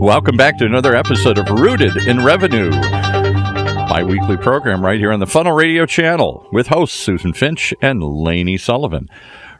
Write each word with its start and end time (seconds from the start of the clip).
Welcome 0.00 0.36
back 0.36 0.58
to 0.58 0.64
another 0.64 0.94
episode 0.94 1.38
of 1.38 1.50
Rooted 1.50 1.96
in 2.06 2.24
Revenue, 2.24 2.70
my 2.70 4.04
weekly 4.06 4.36
program 4.36 4.84
right 4.84 5.00
here 5.00 5.10
on 5.10 5.18
the 5.18 5.26
Funnel 5.26 5.54
Radio 5.54 5.86
channel 5.86 6.46
with 6.52 6.68
hosts 6.68 6.96
Susan 6.96 7.32
Finch 7.32 7.74
and 7.82 8.00
Laney 8.02 8.56
Sullivan. 8.56 9.08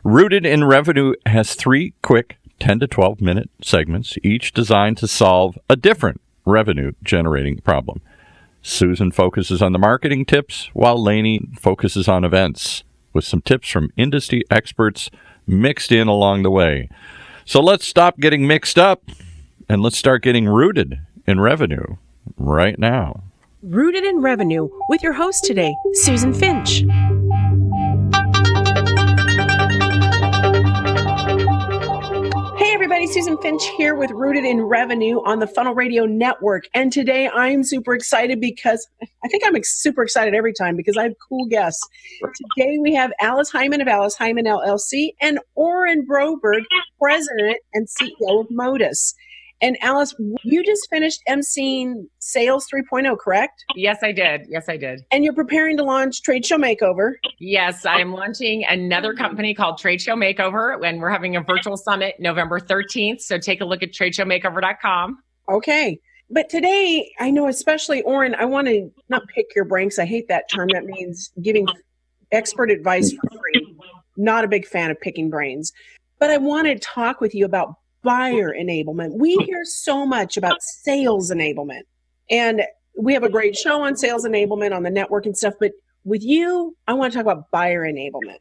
Rooted 0.05 0.47
in 0.47 0.63
Revenue 0.63 1.15
has 1.27 1.57
three 1.57 1.93
quick 2.03 2.37
10 2.61 2.79
to 2.79 2.87
12 2.87 3.21
minute 3.21 3.51
segments, 3.63 4.17
each 4.23 4.53
designed 4.53 4.97
to 4.99 5.09
solve 5.09 5.59
a 5.69 5.75
different 5.75 6.21
revenue 6.47 6.93
generating 7.03 7.59
problem. 7.59 8.01
Susan 8.63 9.11
focuses 9.11 9.61
on 9.61 9.73
the 9.73 9.79
marketing 9.79 10.25
tips, 10.25 10.71
while 10.73 11.03
Laney 11.03 11.41
focuses 11.59 12.07
on 12.07 12.23
events 12.25 12.85
with 13.13 13.25
some 13.25 13.41
tips 13.41 13.69
from 13.69 13.91
industry 13.97 14.45
experts 14.53 15.11
mixed 15.49 15.91
in 15.91 16.07
along 16.07 16.45
the 16.45 16.51
way. 16.51 16.89
So 17.45 17.61
let's 17.61 17.85
stop 17.85 18.21
getting 18.21 18.47
mixed 18.47 18.79
up 18.79 19.03
and 19.69 19.83
let's 19.83 19.99
start 19.99 20.23
getting 20.23 20.47
rooted 20.47 20.99
in 21.27 21.41
revenue 21.41 21.97
right 22.37 22.79
now. 22.79 23.23
Rooted 23.63 24.05
in 24.05 24.23
Revenue 24.23 24.69
with 24.89 25.03
your 25.03 25.13
host 25.13 25.45
today, 25.45 25.75
Susan 25.93 26.33
Finch. 26.33 26.85
Hey 32.57 32.73
everybody, 32.73 33.07
Susan 33.09 33.37
Finch 33.39 33.63
here 33.77 33.95
with 33.95 34.11
Rooted 34.13 34.45
in 34.45 34.63
Revenue 34.63 35.19
on 35.27 35.41
the 35.41 35.47
Funnel 35.47 35.75
Radio 35.75 36.07
Network. 36.07 36.65
And 36.73 36.93
today 36.93 37.29
I'm 37.29 37.65
super 37.65 37.95
excited 37.95 38.41
because 38.41 38.89
I 39.25 39.29
think 39.29 39.43
I'm 39.45 39.55
super 39.65 40.03
excited 40.03 40.35
every 40.35 40.55
time 40.55 40.77
because 40.77 40.97
I 40.97 41.03
have 41.03 41.15
cool 41.29 41.47
guests. 41.47 41.87
Today 42.57 42.79
we 42.79 42.95
have 42.95 43.13
Alice 43.21 43.51
Heiman 43.51 43.83
of 43.83 43.89
Alice 43.89 44.17
Heiman 44.17 44.47
LLC 44.47 45.11
and 45.21 45.41
Oren 45.57 46.07
Broberg, 46.07 46.63
President 47.01 47.59
and 47.75 47.87
CEO 47.89 48.41
of 48.41 48.51
Modus. 48.51 49.15
And 49.61 49.77
Alice, 49.81 50.15
you 50.45 50.65
just 50.65 50.89
finished 50.89 51.21
emceeing 51.29 52.05
Sales 52.21 52.67
3.0, 52.73 53.19
correct? 53.19 53.65
Yes, 53.75 53.99
I 54.03 54.13
did. 54.13 54.43
Yes, 54.49 54.69
I 54.69 54.77
did. 54.77 55.01
And 55.11 55.25
you're 55.25 55.35
preparing 55.35 55.77
to 55.79 55.83
launch 55.83 56.23
Trade 56.23 56.47
Show 56.47 56.59
Makeover. 56.59 57.15
Yes, 57.41 57.85
I 57.85 57.99
am 57.99 58.13
launching 58.13 58.65
another 58.69 59.15
company 59.15 59.55
called 59.55 59.79
Trade 59.79 60.01
Show 60.01 60.15
Makeover, 60.15 60.87
and 60.87 61.01
we're 61.01 61.11
having 61.11 61.35
a 61.35 61.43
virtual 61.43 61.77
summit 61.77 62.15
November 62.21 62.61
13th. 62.61 63.21
So 63.21 63.39
take 63.39 63.61
a 63.61 63.65
look 63.65 63.83
at 63.83 63.91
tradeshowmakeover.com. 63.93 65.19
Okay. 65.51 66.01
But 66.31 66.49
today, 66.49 67.11
I 67.19 67.31
know 67.31 67.49
especially 67.49 68.03
Oren, 68.03 68.35
I 68.35 68.45
want 68.45 68.69
to 68.69 68.93
not 69.09 69.23
pick 69.35 69.47
your 69.57 69.65
brains. 69.65 69.99
I 69.99 70.05
hate 70.05 70.29
that 70.29 70.45
term. 70.53 70.69
That 70.73 70.85
means 70.85 71.33
giving 71.43 71.67
expert 72.33 72.71
advice 72.71 73.13
for 73.13 73.31
free. 73.31 73.77
Not 74.17 74.45
a 74.45 74.49
big 74.49 74.67
fan 74.67 74.91
of 74.91 75.01
picking 75.01 75.31
brains. 75.31 75.73
But 76.19 76.31
I 76.31 76.37
want 76.37 76.67
to 76.67 76.79
talk 76.79 77.21
with 77.21 77.35
you 77.35 77.45
about 77.45 77.75
buyer 78.03 78.55
enablement. 78.55 79.19
We 79.19 79.37
hear 79.47 79.65
so 79.65 80.07
much 80.07 80.37
about 80.37 80.59
sales 80.61 81.31
enablement. 81.31 81.83
And 82.31 82.63
we 82.99 83.15
have 83.15 83.23
a 83.23 83.29
great 83.29 83.57
show 83.57 83.83
on 83.83 83.97
sales 83.97 84.25
enablement 84.25 84.75
on 84.75 84.83
the 84.83 84.91
network 84.91 85.27
and 85.27 85.37
stuff. 85.37 85.55
But 85.61 85.73
with 86.05 86.23
you, 86.23 86.77
I 86.87 86.95
want 86.95 87.13
to 87.13 87.19
talk 87.19 87.25
about 87.25 87.51
buyer 87.51 87.85
enablement 87.85 88.39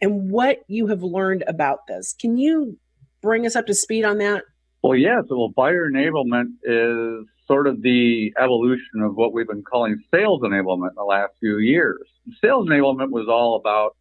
and 0.00 0.30
what 0.30 0.60
you 0.68 0.86
have 0.86 1.02
learned 1.02 1.44
about 1.46 1.86
this. 1.88 2.14
Can 2.18 2.38
you 2.38 2.78
bring 3.20 3.46
us 3.46 3.56
up 3.56 3.66
to 3.66 3.74
speed 3.74 4.04
on 4.04 4.18
that? 4.18 4.44
Well, 4.82 4.96
yeah. 4.96 5.20
So, 5.28 5.38
well, 5.38 5.48
buyer 5.48 5.90
enablement 5.90 6.52
is 6.62 7.26
sort 7.46 7.66
of 7.66 7.82
the 7.82 8.32
evolution 8.40 9.00
of 9.02 9.16
what 9.16 9.32
we've 9.32 9.48
been 9.48 9.64
calling 9.64 10.00
sales 10.14 10.42
enablement 10.42 10.90
in 10.90 10.96
the 10.96 11.04
last 11.04 11.32
few 11.40 11.58
years. 11.58 12.00
Sales 12.42 12.68
enablement 12.68 13.10
was 13.10 13.26
all 13.28 13.56
about 13.56 13.96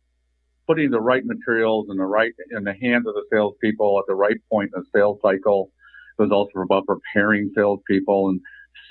putting 0.67 0.91
the 0.91 0.99
right 0.99 1.25
materials 1.25 1.87
in 1.89 1.97
the 1.97 2.05
right 2.05 2.33
in 2.51 2.63
the 2.63 2.73
hands 2.73 3.07
of 3.07 3.13
the 3.13 3.23
salespeople 3.31 3.99
at 3.99 4.05
the 4.07 4.15
right 4.15 4.37
point 4.51 4.71
in 4.75 4.81
the 4.81 4.87
sales 4.93 5.19
cycle. 5.21 5.71
It 6.19 6.23
was 6.23 6.31
also 6.31 6.59
about 6.59 6.85
preparing 6.85 7.51
salespeople 7.55 8.29
and 8.29 8.41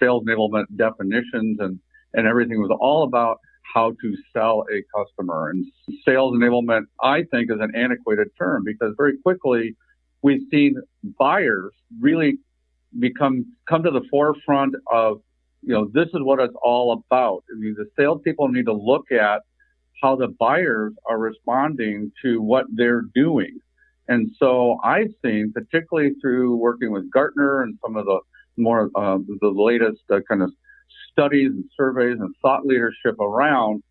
sales 0.00 0.24
enablement 0.26 0.64
definitions 0.76 1.58
and 1.60 1.78
and 2.14 2.26
everything 2.26 2.60
was 2.60 2.74
all 2.80 3.04
about 3.04 3.38
how 3.74 3.92
to 4.00 4.16
sell 4.32 4.64
a 4.72 4.82
customer. 4.96 5.50
And 5.50 5.66
sales 6.04 6.34
enablement, 6.34 6.84
I 7.02 7.24
think, 7.30 7.50
is 7.50 7.58
an 7.60 7.74
antiquated 7.76 8.28
term 8.38 8.62
because 8.64 8.94
very 8.96 9.18
quickly 9.18 9.76
we've 10.22 10.42
seen 10.50 10.76
buyers 11.18 11.72
really 12.00 12.38
become 12.98 13.44
come 13.68 13.82
to 13.82 13.90
the 13.90 14.02
forefront 14.10 14.74
of 14.90 15.20
you 15.62 15.74
know 15.74 15.90
this 15.92 16.06
is 16.08 16.20
what 16.22 16.40
it's 16.40 16.54
all 16.62 16.92
about. 16.92 17.44
I 17.54 17.58
mean, 17.58 17.74
the 17.76 17.86
salespeople 17.98 18.48
need 18.48 18.66
to 18.66 18.72
look 18.72 19.10
at 19.12 19.42
how 20.02 20.16
the 20.16 20.28
buyers 20.28 20.92
are 21.08 21.18
responding 21.18 22.12
to 22.22 22.40
what 22.42 22.66
they're 22.74 23.02
doing. 23.14 23.58
And 24.08 24.30
so 24.38 24.78
I've 24.84 25.12
seen, 25.24 25.52
particularly 25.52 26.12
through 26.20 26.56
working 26.56 26.92
with 26.92 27.10
Gartner 27.10 27.62
and 27.62 27.76
some 27.84 27.96
of 27.96 28.04
the 28.04 28.20
more 28.56 28.90
uh, 28.94 29.18
the 29.40 29.48
latest 29.48 30.02
uh, 30.10 30.20
kind 30.28 30.42
of 30.42 30.52
studies 31.12 31.50
and 31.50 31.64
surveys 31.76 32.18
and 32.20 32.34
thought 32.42 32.64
leadership 32.64 33.18
around 33.20 33.82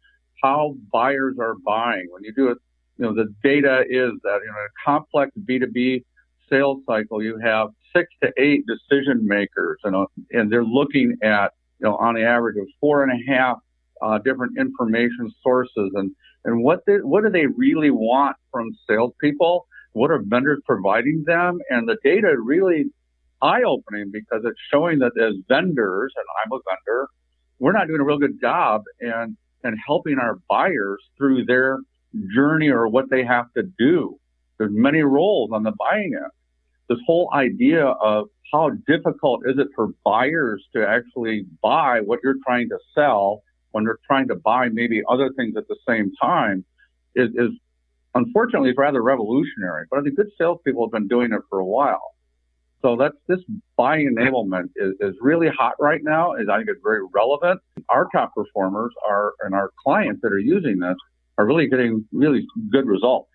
how 0.43 0.75
buyers 0.91 1.35
are 1.39 1.55
buying. 1.65 2.07
When 2.11 2.23
you 2.23 2.33
do 2.33 2.49
it, 2.49 2.57
you 2.97 3.05
know, 3.05 3.13
the 3.13 3.33
data 3.43 3.83
is 3.89 4.11
that 4.23 4.39
in 4.41 4.49
a 4.49 4.67
complex 4.85 5.31
B2B 5.47 6.03
sales 6.49 6.81
cycle, 6.87 7.21
you 7.21 7.37
have 7.43 7.69
six 7.95 8.07
to 8.23 8.31
eight 8.37 8.63
decision 8.67 9.25
makers 9.27 9.79
and, 9.83 9.95
uh, 9.95 10.05
and 10.31 10.51
they're 10.51 10.63
looking 10.63 11.15
at, 11.23 11.51
you 11.79 11.87
know, 11.87 11.95
on 11.97 12.17
average 12.17 12.57
of 12.57 12.67
four 12.79 13.03
and 13.03 13.11
a 13.11 13.31
half 13.31 13.57
uh, 14.01 14.17
different 14.19 14.57
information 14.57 15.31
sources 15.41 15.91
and, 15.95 16.11
and 16.43 16.63
what 16.63 16.81
they, 16.85 16.97
what 16.97 17.23
do 17.23 17.29
they 17.29 17.45
really 17.47 17.91
want 17.91 18.35
from 18.51 18.69
salespeople? 18.89 19.67
What 19.93 20.11
are 20.11 20.21
vendors 20.23 20.61
providing 20.65 21.23
them? 21.25 21.59
And 21.69 21.87
the 21.87 21.97
data 22.03 22.29
is 22.29 22.37
really 22.43 22.85
eye 23.41 23.63
opening 23.63 24.11
because 24.11 24.43
it's 24.43 24.59
showing 24.71 24.99
that 24.99 25.11
as 25.19 25.35
vendors, 25.47 26.13
and 26.15 26.25
I'm 26.45 26.51
a 26.51 26.59
vendor, 26.69 27.07
we're 27.59 27.71
not 27.71 27.87
doing 27.87 28.01
a 28.01 28.03
real 28.03 28.19
good 28.19 28.39
job 28.41 28.81
and, 28.99 29.37
and 29.63 29.77
helping 29.85 30.19
our 30.19 30.39
buyers 30.49 31.01
through 31.17 31.45
their 31.45 31.79
journey 32.33 32.69
or 32.69 32.87
what 32.87 33.09
they 33.09 33.23
have 33.23 33.45
to 33.55 33.63
do. 33.77 34.17
There's 34.57 34.71
many 34.73 35.01
roles 35.01 35.51
on 35.53 35.63
the 35.63 35.73
buying 35.77 36.11
end. 36.13 36.31
This 36.87 36.99
whole 37.05 37.29
idea 37.33 37.85
of 37.85 38.27
how 38.53 38.71
difficult 38.87 39.41
is 39.45 39.57
it 39.57 39.67
for 39.75 39.89
buyers 40.03 40.63
to 40.75 40.87
actually 40.87 41.45
buy 41.61 42.01
what 42.01 42.19
you're 42.23 42.37
trying 42.45 42.69
to 42.69 42.77
sell 42.93 43.41
when 43.75 43.83
they're 43.83 43.99
trying 44.07 44.25
to 44.25 44.35
buy 44.35 44.69
maybe 44.69 45.01
other 45.09 45.29
things 45.35 45.57
at 45.57 45.67
the 45.67 45.75
same 45.85 46.09
time 46.21 46.63
is, 47.13 47.27
is 47.35 47.49
unfortunately 48.13 48.69
is 48.69 48.77
rather 48.77 49.03
revolutionary. 49.03 49.85
But 49.91 49.99
I 49.99 50.03
think 50.03 50.15
good 50.15 50.29
salespeople 50.37 50.85
have 50.85 50.93
been 50.93 51.09
doing 51.09 51.33
it 51.33 51.41
for 51.49 51.59
a 51.59 51.65
while. 51.65 52.13
So 52.81 52.95
that's 52.95 53.17
this 53.27 53.39
buying 53.75 54.15
enablement 54.17 54.69
is, 54.77 54.93
is 55.01 55.15
really 55.19 55.49
hot 55.49 55.73
right 55.77 55.99
now. 56.01 56.35
Is 56.35 56.47
I 56.49 56.55
think 56.55 56.69
it's 56.69 56.79
very 56.81 57.01
relevant. 57.13 57.59
Our 57.89 58.07
top 58.13 58.33
performers 58.33 58.93
are 59.05 59.33
and 59.41 59.53
our 59.53 59.71
clients 59.83 60.21
that 60.21 60.31
are 60.31 60.39
using 60.39 60.79
this 60.79 60.95
are 61.37 61.45
really 61.45 61.67
getting 61.67 62.05
really 62.13 62.47
good 62.71 62.87
results. 62.87 63.29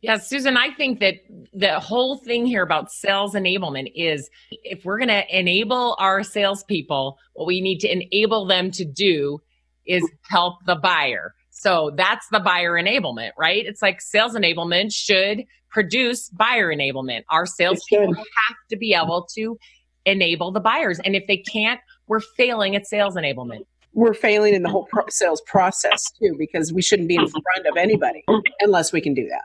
Yeah, 0.00 0.16
Susan, 0.16 0.56
I 0.56 0.72
think 0.74 0.98
that 0.98 1.18
the 1.52 1.78
whole 1.78 2.16
thing 2.16 2.46
here 2.46 2.64
about 2.64 2.90
sales 2.90 3.34
enablement 3.34 3.92
is 3.94 4.28
if 4.50 4.84
we're 4.84 4.98
going 4.98 5.06
to 5.06 5.22
enable 5.38 5.94
our 6.00 6.24
salespeople, 6.24 7.16
what 7.34 7.46
we 7.46 7.60
need 7.60 7.78
to 7.80 7.92
enable 7.92 8.44
them 8.44 8.72
to 8.72 8.84
do 8.84 9.40
is 9.86 10.08
help 10.28 10.64
the 10.66 10.76
buyer. 10.76 11.34
So 11.50 11.92
that's 11.96 12.26
the 12.30 12.40
buyer 12.40 12.72
enablement, 12.72 13.30
right? 13.38 13.64
It's 13.64 13.82
like 13.82 14.00
sales 14.00 14.34
enablement 14.34 14.92
should 14.92 15.44
produce 15.70 16.28
buyer 16.30 16.74
enablement. 16.74 17.22
Our 17.30 17.46
salespeople 17.46 18.14
have 18.14 18.56
to 18.70 18.76
be 18.76 18.94
able 18.94 19.26
to 19.34 19.58
enable 20.04 20.50
the 20.50 20.60
buyers. 20.60 20.98
And 21.04 21.14
if 21.14 21.26
they 21.26 21.36
can't, 21.36 21.80
we're 22.08 22.20
failing 22.20 22.74
at 22.76 22.86
sales 22.86 23.14
enablement. 23.14 23.64
We're 23.94 24.14
failing 24.14 24.54
in 24.54 24.62
the 24.62 24.70
whole 24.70 24.86
pro- 24.86 25.08
sales 25.08 25.40
process 25.42 26.02
too, 26.18 26.34
because 26.38 26.72
we 26.72 26.82
shouldn't 26.82 27.08
be 27.08 27.16
in 27.16 27.28
front 27.28 27.66
of 27.70 27.76
anybody 27.76 28.24
unless 28.60 28.92
we 28.92 29.00
can 29.00 29.14
do 29.14 29.28
that. 29.28 29.42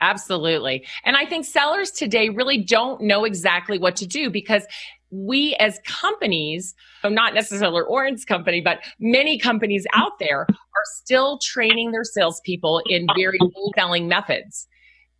Absolutely. 0.00 0.84
And 1.04 1.16
I 1.16 1.26
think 1.26 1.44
sellers 1.44 1.90
today 1.90 2.28
really 2.28 2.58
don't 2.58 3.02
know 3.02 3.24
exactly 3.24 3.78
what 3.78 3.94
to 3.96 4.06
do 4.06 4.30
because 4.30 4.64
we 5.12 5.54
as 5.60 5.78
companies, 5.86 6.74
so 7.02 7.08
not 7.10 7.34
necessarily 7.34 7.82
Oren's 7.86 8.24
company, 8.24 8.60
but 8.60 8.78
many 8.98 9.38
companies 9.38 9.86
out 9.92 10.18
there 10.18 10.40
are 10.40 10.84
still 10.96 11.38
training 11.38 11.92
their 11.92 12.04
salespeople 12.04 12.82
in 12.86 13.06
very 13.14 13.38
old 13.40 13.74
selling 13.76 14.08
methods. 14.08 14.66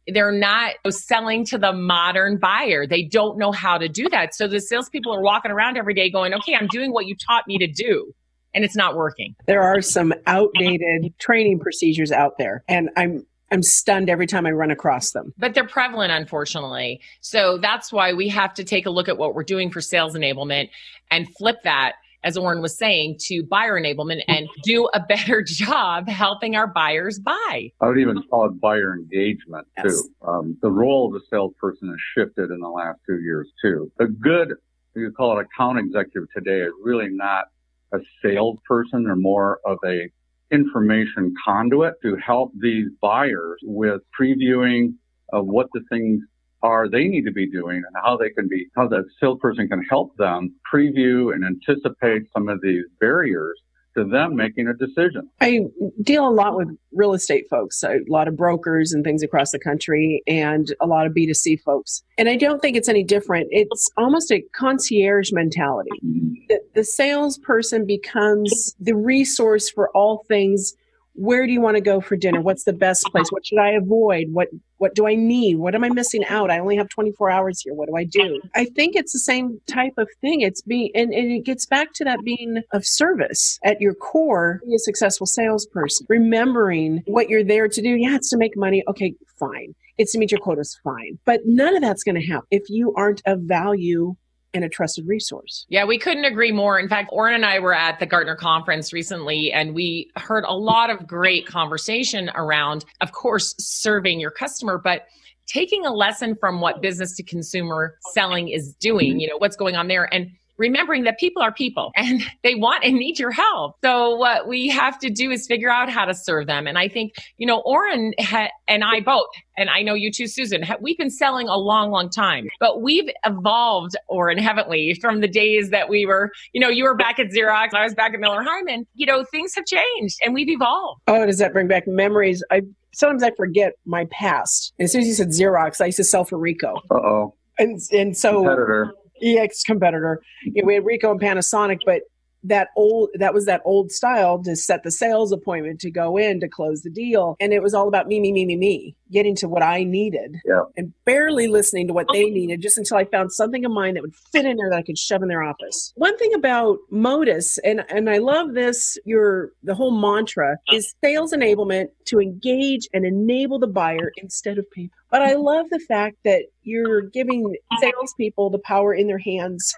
They're 0.08 0.32
not 0.32 0.74
selling 0.88 1.44
to 1.46 1.58
the 1.58 1.72
modern 1.72 2.38
buyer. 2.38 2.86
They 2.86 3.04
don't 3.04 3.38
know 3.38 3.52
how 3.52 3.78
to 3.78 3.88
do 3.88 4.08
that. 4.08 4.34
So 4.34 4.48
the 4.48 4.60
salespeople 4.60 5.14
are 5.14 5.22
walking 5.22 5.52
around 5.52 5.76
every 5.76 5.94
day 5.94 6.10
going, 6.10 6.34
okay, 6.34 6.56
I'm 6.56 6.66
doing 6.68 6.92
what 6.92 7.06
you 7.06 7.14
taught 7.14 7.46
me 7.46 7.58
to 7.58 7.68
do. 7.68 8.12
And 8.54 8.64
it's 8.64 8.76
not 8.76 8.96
working. 8.96 9.34
There 9.46 9.62
are 9.62 9.80
some 9.80 10.12
outdated 10.26 11.14
training 11.18 11.60
procedures 11.60 12.10
out 12.10 12.32
there. 12.38 12.64
And 12.66 12.90
I'm 12.96 13.24
I'm 13.52 13.62
stunned 13.62 14.08
every 14.08 14.26
time 14.26 14.46
I 14.46 14.50
run 14.50 14.70
across 14.70 15.12
them. 15.12 15.34
But 15.36 15.52
they're 15.54 15.66
prevalent, 15.66 16.10
unfortunately. 16.10 17.00
So 17.20 17.58
that's 17.58 17.92
why 17.92 18.14
we 18.14 18.28
have 18.28 18.54
to 18.54 18.64
take 18.64 18.86
a 18.86 18.90
look 18.90 19.08
at 19.08 19.18
what 19.18 19.34
we're 19.34 19.44
doing 19.44 19.70
for 19.70 19.82
sales 19.82 20.14
enablement 20.14 20.70
and 21.10 21.28
flip 21.36 21.56
that, 21.64 21.92
as 22.24 22.38
Oren 22.38 22.62
was 22.62 22.78
saying, 22.78 23.16
to 23.26 23.42
buyer 23.44 23.78
enablement 23.78 24.22
and 24.26 24.48
do 24.64 24.88
a 24.94 25.00
better 25.00 25.42
job 25.46 26.08
helping 26.08 26.56
our 26.56 26.66
buyers 26.66 27.18
buy. 27.18 27.70
I 27.80 27.86
would 27.88 27.98
even 27.98 28.22
call 28.30 28.46
it 28.46 28.58
buyer 28.58 28.94
engagement 28.94 29.66
Yes. 29.76 30.00
too. 30.00 30.08
Um, 30.26 30.56
the 30.62 30.70
role 30.70 31.08
of 31.08 31.12
the 31.12 31.20
salesperson 31.28 31.88
has 31.90 31.98
shifted 32.16 32.50
in 32.50 32.60
the 32.60 32.68
last 32.70 33.00
two 33.06 33.20
years 33.20 33.50
too. 33.62 33.92
A 34.00 34.06
good 34.06 34.54
you 34.94 35.10
call 35.10 35.38
it 35.38 35.46
account 35.46 35.78
executive 35.78 36.28
today 36.36 36.60
is 36.60 36.72
really 36.82 37.08
not 37.08 37.46
a 37.94 37.98
salesperson. 38.22 39.04
They're 39.04 39.16
more 39.16 39.58
of 39.66 39.78
a 39.86 40.10
information 40.52 41.34
conduit 41.44 41.94
to 42.02 42.16
help 42.16 42.52
these 42.60 42.88
buyers 43.00 43.58
with 43.62 44.02
previewing 44.18 44.94
of 45.32 45.46
what 45.46 45.68
the 45.72 45.80
things 45.90 46.20
are 46.62 46.88
they 46.88 47.08
need 47.08 47.24
to 47.24 47.32
be 47.32 47.50
doing 47.50 47.76
and 47.78 47.96
how 48.04 48.16
they 48.16 48.30
can 48.30 48.48
be, 48.48 48.66
how 48.76 48.86
the 48.86 49.04
salesperson 49.18 49.68
can 49.68 49.82
help 49.90 50.16
them 50.16 50.54
preview 50.72 51.34
and 51.34 51.44
anticipate 51.44 52.22
some 52.36 52.48
of 52.48 52.60
these 52.62 52.84
barriers 53.00 53.58
to 53.96 54.04
them 54.04 54.36
making 54.36 54.68
a 54.68 54.74
decision. 54.74 55.28
I 55.40 55.60
deal 56.02 56.26
a 56.26 56.30
lot 56.30 56.56
with 56.56 56.68
real 56.92 57.12
estate 57.14 57.44
folks, 57.50 57.82
a 57.82 57.98
lot 58.08 58.28
of 58.28 58.36
brokers 58.36 58.92
and 58.92 59.04
things 59.04 59.22
across 59.22 59.50
the 59.50 59.58
country, 59.58 60.22
and 60.26 60.74
a 60.80 60.86
lot 60.86 61.06
of 61.06 61.12
B2C 61.12 61.60
folks. 61.60 62.02
And 62.18 62.28
I 62.28 62.36
don't 62.36 62.60
think 62.60 62.76
it's 62.76 62.88
any 62.88 63.04
different. 63.04 63.48
It's 63.50 63.90
almost 63.96 64.30
a 64.30 64.42
concierge 64.54 65.30
mentality. 65.32 65.90
Mm-hmm. 66.04 66.34
The, 66.48 66.60
the 66.74 66.84
salesperson 66.84 67.86
becomes 67.86 68.74
the 68.80 68.94
resource 68.94 69.70
for 69.70 69.90
all 69.90 70.24
things 70.28 70.74
where 71.14 71.46
do 71.46 71.52
you 71.52 71.60
want 71.60 71.76
to 71.76 71.82
go 71.82 72.00
for 72.00 72.16
dinner 72.16 72.40
what's 72.40 72.64
the 72.64 72.72
best 72.72 73.04
place 73.12 73.28
what 73.30 73.44
should 73.44 73.58
i 73.58 73.70
avoid 73.70 74.28
what 74.32 74.48
what 74.82 74.96
do 74.96 75.06
i 75.06 75.14
need? 75.14 75.58
What 75.58 75.76
am 75.76 75.84
i 75.84 75.88
missing 75.90 76.24
out? 76.28 76.50
I 76.50 76.58
only 76.58 76.76
have 76.76 76.88
24 76.88 77.30
hours 77.30 77.60
here. 77.62 77.72
What 77.72 77.88
do 77.88 77.94
i 77.94 78.02
do? 78.02 78.40
I 78.56 78.64
think 78.64 78.96
it's 78.96 79.12
the 79.12 79.20
same 79.20 79.60
type 79.68 79.92
of 79.96 80.08
thing. 80.20 80.40
It's 80.40 80.60
being 80.60 80.90
and, 80.96 81.14
and 81.14 81.30
it 81.30 81.44
gets 81.44 81.66
back 81.66 81.92
to 81.94 82.04
that 82.04 82.18
being 82.24 82.62
of 82.72 82.84
service 82.84 83.60
at 83.64 83.80
your 83.80 83.94
core 83.94 84.60
be 84.66 84.74
a 84.74 84.78
successful 84.80 85.28
salesperson 85.28 86.04
remembering 86.08 87.04
what 87.06 87.28
you're 87.28 87.44
there 87.44 87.68
to 87.68 87.80
do. 87.80 87.90
Yeah 87.90 88.16
it's 88.16 88.30
to 88.30 88.36
make 88.36 88.56
money. 88.56 88.82
Okay 88.88 89.14
fine. 89.38 89.72
It's 89.98 90.12
to 90.12 90.18
meet 90.18 90.32
your 90.32 90.40
quotas. 90.40 90.76
Fine. 90.82 91.18
But 91.24 91.42
none 91.44 91.76
of 91.76 91.82
that's 91.82 92.02
going 92.02 92.20
to 92.20 92.26
happen 92.26 92.48
if 92.50 92.64
you 92.68 92.92
aren't 92.96 93.22
of 93.24 93.42
value 93.42 94.16
and 94.54 94.64
a 94.64 94.68
trusted 94.68 95.06
resource. 95.06 95.66
Yeah, 95.68 95.84
we 95.84 95.98
couldn't 95.98 96.24
agree 96.24 96.52
more. 96.52 96.78
In 96.78 96.88
fact, 96.88 97.10
Orrin 97.12 97.34
and 97.34 97.44
I 97.44 97.58
were 97.58 97.74
at 97.74 97.98
the 97.98 98.06
Gartner 98.06 98.36
conference 98.36 98.92
recently 98.92 99.52
and 99.52 99.74
we 99.74 100.10
heard 100.16 100.44
a 100.44 100.54
lot 100.54 100.90
of 100.90 101.06
great 101.06 101.46
conversation 101.46 102.30
around, 102.34 102.84
of 103.00 103.12
course, 103.12 103.54
serving 103.58 104.20
your 104.20 104.30
customer, 104.30 104.78
but 104.78 105.06
taking 105.46 105.84
a 105.84 105.92
lesson 105.92 106.36
from 106.36 106.60
what 106.60 106.80
business 106.80 107.16
to 107.16 107.22
consumer 107.22 107.98
selling 108.12 108.48
is 108.48 108.74
doing, 108.74 109.12
mm-hmm. 109.12 109.20
you 109.20 109.28
know, 109.28 109.36
what's 109.38 109.56
going 109.56 109.76
on 109.76 109.88
there. 109.88 110.12
And 110.12 110.30
remembering 110.62 111.02
that 111.02 111.18
people 111.18 111.42
are 111.42 111.52
people 111.52 111.90
and 111.96 112.22
they 112.44 112.54
want 112.54 112.84
and 112.84 112.94
need 112.94 113.18
your 113.18 113.32
help. 113.32 113.76
So 113.84 114.14
what 114.14 114.46
we 114.46 114.68
have 114.68 114.98
to 115.00 115.10
do 115.10 115.30
is 115.30 115.46
figure 115.46 115.70
out 115.70 115.90
how 115.90 116.04
to 116.04 116.14
serve 116.14 116.46
them. 116.46 116.66
And 116.66 116.78
I 116.78 116.88
think, 116.88 117.14
you 117.36 117.46
know, 117.46 117.60
Orrin 117.66 118.14
ha- 118.20 118.50
and 118.68 118.84
I 118.84 119.00
both, 119.00 119.26
and 119.58 119.68
I 119.68 119.82
know 119.82 119.94
you 119.94 120.10
too, 120.12 120.28
Susan, 120.28 120.62
ha- 120.62 120.76
we've 120.80 120.96
been 120.96 121.10
selling 121.10 121.48
a 121.48 121.56
long, 121.56 121.90
long 121.90 122.08
time, 122.08 122.48
but 122.60 122.80
we've 122.80 123.10
evolved, 123.26 123.96
Orrin, 124.08 124.38
haven't 124.38 124.70
we, 124.70 124.96
from 125.00 125.20
the 125.20 125.28
days 125.28 125.70
that 125.70 125.88
we 125.88 126.06
were, 126.06 126.30
you 126.52 126.60
know, 126.60 126.68
you 126.68 126.84
were 126.84 126.94
back 126.94 127.18
at 127.18 127.26
Xerox, 127.28 127.74
I 127.74 127.82
was 127.84 127.94
back 127.94 128.14
at 128.14 128.20
Miller 128.20 128.44
Heiman, 128.44 128.86
you 128.94 129.04
know, 129.04 129.24
things 129.24 129.54
have 129.56 129.66
changed 129.66 130.18
and 130.24 130.32
we've 130.32 130.48
evolved. 130.48 131.02
Oh, 131.08 131.26
does 131.26 131.38
that 131.38 131.52
bring 131.52 131.66
back 131.66 131.88
memories? 131.88 132.42
I 132.50 132.62
sometimes 132.94 133.22
I 133.22 133.32
forget 133.36 133.72
my 133.84 134.04
past. 134.10 134.72
as 134.78 134.92
soon 134.92 135.00
as 135.00 135.08
you 135.08 135.14
said 135.14 135.28
Xerox, 135.28 135.80
I 135.80 135.86
used 135.86 135.96
to 135.96 136.04
sell 136.04 136.24
for 136.24 136.38
Ricoh. 136.38 136.76
Uh 136.90 136.94
oh. 136.94 137.34
And 137.58 137.80
and 137.90 138.16
so 138.16 138.42
competitor 138.42 138.94
ex 139.22 139.62
competitor. 139.62 140.22
You 140.42 140.62
know, 140.62 140.66
we 140.66 140.74
had 140.74 140.84
Ricoh 140.84 141.12
and 141.12 141.20
Panasonic, 141.20 141.80
but 141.84 142.02
that 142.44 142.68
old 142.76 143.10
that 143.14 143.34
was 143.34 143.46
that 143.46 143.62
old 143.64 143.90
style 143.90 144.42
to 144.42 144.56
set 144.56 144.82
the 144.82 144.90
sales 144.90 145.32
appointment 145.32 145.80
to 145.80 145.90
go 145.90 146.16
in 146.16 146.40
to 146.40 146.48
close 146.48 146.82
the 146.82 146.90
deal. 146.90 147.36
And 147.40 147.52
it 147.52 147.62
was 147.62 147.74
all 147.74 147.88
about 147.88 148.06
me 148.06 148.20
me 148.20 148.32
me 148.32 148.44
me 148.44 148.56
me 148.56 148.96
getting 149.12 149.36
to 149.36 149.48
what 149.48 149.62
i 149.62 149.84
needed 149.84 150.36
yeah. 150.44 150.62
and 150.76 150.92
barely 151.04 151.46
listening 151.46 151.86
to 151.86 151.92
what 151.92 152.06
they 152.12 152.30
needed 152.30 152.60
just 152.60 152.78
until 152.78 152.96
i 152.96 153.04
found 153.04 153.30
something 153.30 153.64
of 153.64 153.70
mine 153.70 153.94
that 153.94 154.02
would 154.02 154.14
fit 154.32 154.46
in 154.46 154.56
there 154.56 154.70
that 154.70 154.78
i 154.78 154.82
could 154.82 154.98
shove 154.98 155.22
in 155.22 155.28
their 155.28 155.42
office. 155.42 155.92
One 155.96 156.16
thing 156.16 156.32
about 156.34 156.78
modus 156.90 157.58
and 157.58 157.84
and 157.88 158.08
i 158.08 158.18
love 158.18 158.54
this 158.54 158.98
your 159.04 159.50
the 159.62 159.74
whole 159.74 159.90
mantra 159.90 160.56
is 160.72 160.94
sales 161.04 161.32
enablement 161.32 161.88
to 162.06 162.20
engage 162.20 162.88
and 162.92 163.04
enable 163.04 163.58
the 163.58 163.66
buyer 163.66 164.12
instead 164.16 164.58
of 164.58 164.68
people 164.70 164.96
but 165.10 165.22
i 165.22 165.34
love 165.34 165.66
the 165.70 165.80
fact 165.80 166.16
that 166.24 166.44
you're 166.62 167.02
giving 167.02 167.54
salespeople 167.80 168.50
the 168.50 168.58
power 168.58 168.94
in 168.94 169.06
their 169.06 169.18
hands 169.18 169.74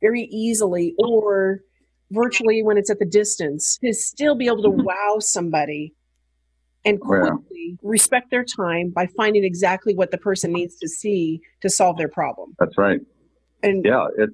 very 0.00 0.22
easily 0.24 0.94
or 0.98 1.60
virtually 2.10 2.62
when 2.62 2.76
it's 2.76 2.90
at 2.90 2.98
the 2.98 3.04
distance 3.04 3.78
to 3.84 3.92
still 3.92 4.34
be 4.34 4.46
able 4.46 4.62
to 4.62 4.68
mm-hmm. 4.68 4.82
wow 4.82 5.16
somebody 5.20 5.94
and 6.84 7.00
quickly 7.00 7.78
respect 7.82 8.30
their 8.30 8.44
time 8.44 8.90
by 8.90 9.06
finding 9.16 9.44
exactly 9.44 9.94
what 9.94 10.10
the 10.10 10.18
person 10.18 10.52
needs 10.52 10.76
to 10.76 10.88
see 10.88 11.40
to 11.60 11.68
solve 11.68 11.98
their 11.98 12.08
problem. 12.08 12.54
That's 12.58 12.78
right. 12.78 13.00
And 13.62 13.84
yeah, 13.84 14.06
it's 14.16 14.32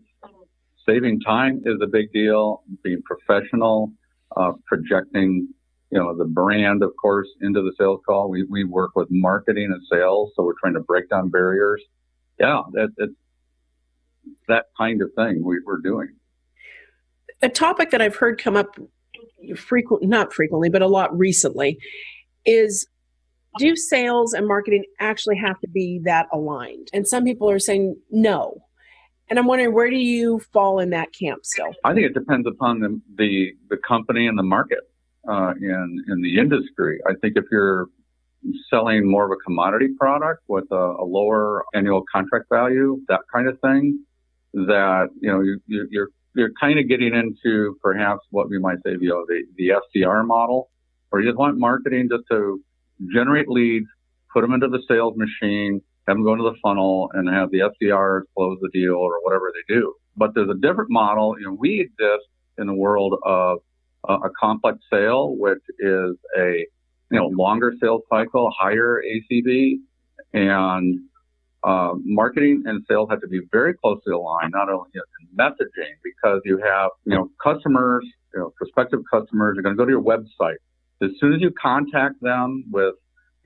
saving 0.88 1.20
time 1.20 1.62
is 1.64 1.76
a 1.82 1.86
big 1.86 2.12
deal. 2.12 2.62
Being 2.82 3.02
professional, 3.02 3.92
uh, 4.36 4.52
projecting, 4.66 5.48
you 5.90 5.98
know, 5.98 6.16
the 6.16 6.24
brand, 6.24 6.82
of 6.84 6.92
course, 7.00 7.28
into 7.40 7.62
the 7.62 7.72
sales 7.78 8.00
call. 8.06 8.30
We 8.30 8.44
we 8.44 8.64
work 8.64 8.92
with 8.94 9.08
marketing 9.10 9.72
and 9.72 9.82
sales, 9.90 10.32
so 10.36 10.44
we're 10.44 10.58
trying 10.60 10.74
to 10.74 10.80
break 10.80 11.10
down 11.10 11.30
barriers. 11.30 11.82
Yeah, 12.38 12.62
that, 12.72 12.90
it's 12.98 13.14
that 14.48 14.66
kind 14.78 15.02
of 15.02 15.10
thing 15.16 15.42
we, 15.44 15.56
we're 15.64 15.80
doing 15.80 16.14
a 17.42 17.48
topic 17.48 17.90
that 17.90 18.00
I've 18.00 18.16
heard 18.16 18.40
come 18.40 18.56
up 18.56 18.76
frequent, 19.56 20.04
not 20.04 20.32
frequently, 20.32 20.68
but 20.68 20.82
a 20.82 20.86
lot 20.86 21.16
recently 21.16 21.78
is 22.44 22.86
do 23.58 23.74
sales 23.74 24.32
and 24.32 24.46
marketing 24.46 24.84
actually 25.00 25.36
have 25.36 25.58
to 25.60 25.68
be 25.68 26.00
that 26.04 26.26
aligned? 26.32 26.88
And 26.92 27.06
some 27.06 27.24
people 27.24 27.50
are 27.50 27.58
saying 27.58 27.96
no. 28.10 28.62
And 29.28 29.38
I'm 29.38 29.46
wondering 29.46 29.74
where 29.74 29.90
do 29.90 29.96
you 29.96 30.40
fall 30.52 30.78
in 30.78 30.90
that 30.90 31.08
camp 31.12 31.44
still? 31.44 31.72
I 31.84 31.94
think 31.94 32.06
it 32.06 32.14
depends 32.14 32.46
upon 32.46 32.80
the 32.80 33.00
the, 33.16 33.52
the 33.70 33.76
company 33.76 34.26
and 34.26 34.38
the 34.38 34.44
market 34.44 34.88
uh, 35.28 35.52
in 35.60 36.04
in 36.08 36.22
the 36.22 36.38
industry. 36.38 37.00
I 37.08 37.14
think 37.20 37.36
if 37.36 37.44
you're 37.50 37.88
selling 38.70 39.10
more 39.10 39.24
of 39.24 39.32
a 39.32 39.42
commodity 39.44 39.88
product 39.98 40.42
with 40.46 40.70
a, 40.70 40.94
a 41.00 41.04
lower 41.04 41.64
annual 41.74 42.04
contract 42.12 42.46
value, 42.50 43.00
that 43.08 43.20
kind 43.32 43.48
of 43.48 43.58
thing, 43.60 44.04
that 44.52 45.08
you 45.20 45.30
know 45.30 45.40
you, 45.40 45.60
you're 45.90 46.08
you're 46.36 46.52
kind 46.60 46.78
of 46.78 46.88
getting 46.88 47.14
into 47.14 47.76
perhaps 47.82 48.20
what 48.30 48.48
we 48.48 48.58
might 48.58 48.76
say, 48.84 48.92
you 49.00 49.08
know, 49.08 49.24
the, 49.26 49.42
the 49.56 49.72
SDR 50.00 50.24
model, 50.26 50.70
or 51.10 51.20
you 51.20 51.28
just 51.28 51.38
want 51.38 51.58
marketing 51.58 52.08
just 52.10 52.24
to 52.30 52.60
generate 53.12 53.48
leads, 53.48 53.86
put 54.32 54.42
them 54.42 54.52
into 54.52 54.68
the 54.68 54.82
sales 54.86 55.14
machine, 55.16 55.80
have 56.06 56.16
them 56.16 56.24
go 56.24 56.32
into 56.32 56.44
the 56.44 56.56
funnel, 56.62 57.10
and 57.14 57.28
have 57.28 57.50
the 57.50 57.60
SDRs 57.60 58.22
close 58.36 58.58
the 58.60 58.68
deal 58.72 58.94
or 58.94 59.22
whatever 59.22 59.50
they 59.52 59.74
do. 59.74 59.94
But 60.16 60.34
there's 60.34 60.50
a 60.50 60.60
different 60.60 60.90
model. 60.90 61.36
You 61.38 61.46
know, 61.46 61.56
we 61.58 61.80
exist 61.80 62.28
in 62.58 62.66
the 62.66 62.74
world 62.74 63.14
of 63.24 63.58
uh, 64.08 64.18
a 64.24 64.30
complex 64.38 64.78
sale, 64.92 65.34
which 65.36 65.62
is 65.78 66.16
a 66.38 66.66
you 67.10 67.18
know 67.18 67.28
longer 67.28 67.72
sales 67.80 68.02
cycle, 68.10 68.50
higher 68.58 69.02
ACV, 69.02 69.76
and 70.32 71.00
uh, 71.64 71.92
marketing 72.04 72.62
and 72.66 72.84
sales 72.88 73.08
have 73.10 73.20
to 73.20 73.28
be 73.28 73.40
very 73.50 73.74
closely 73.74 74.12
aligned, 74.12 74.52
not 74.52 74.68
only 74.68 74.90
in 74.94 75.26
messaging, 75.36 75.94
because 76.04 76.40
you 76.44 76.58
have, 76.58 76.90
you 77.04 77.14
know, 77.14 77.30
customers, 77.42 78.04
you 78.34 78.40
know, 78.40 78.52
prospective 78.56 79.00
customers 79.12 79.58
are 79.58 79.62
going 79.62 79.74
to 79.74 79.78
go 79.78 79.84
to 79.84 79.90
your 79.90 80.02
website. 80.02 80.56
As 81.02 81.10
soon 81.20 81.34
as 81.34 81.40
you 81.40 81.50
contact 81.60 82.20
them 82.22 82.64
with 82.70 82.94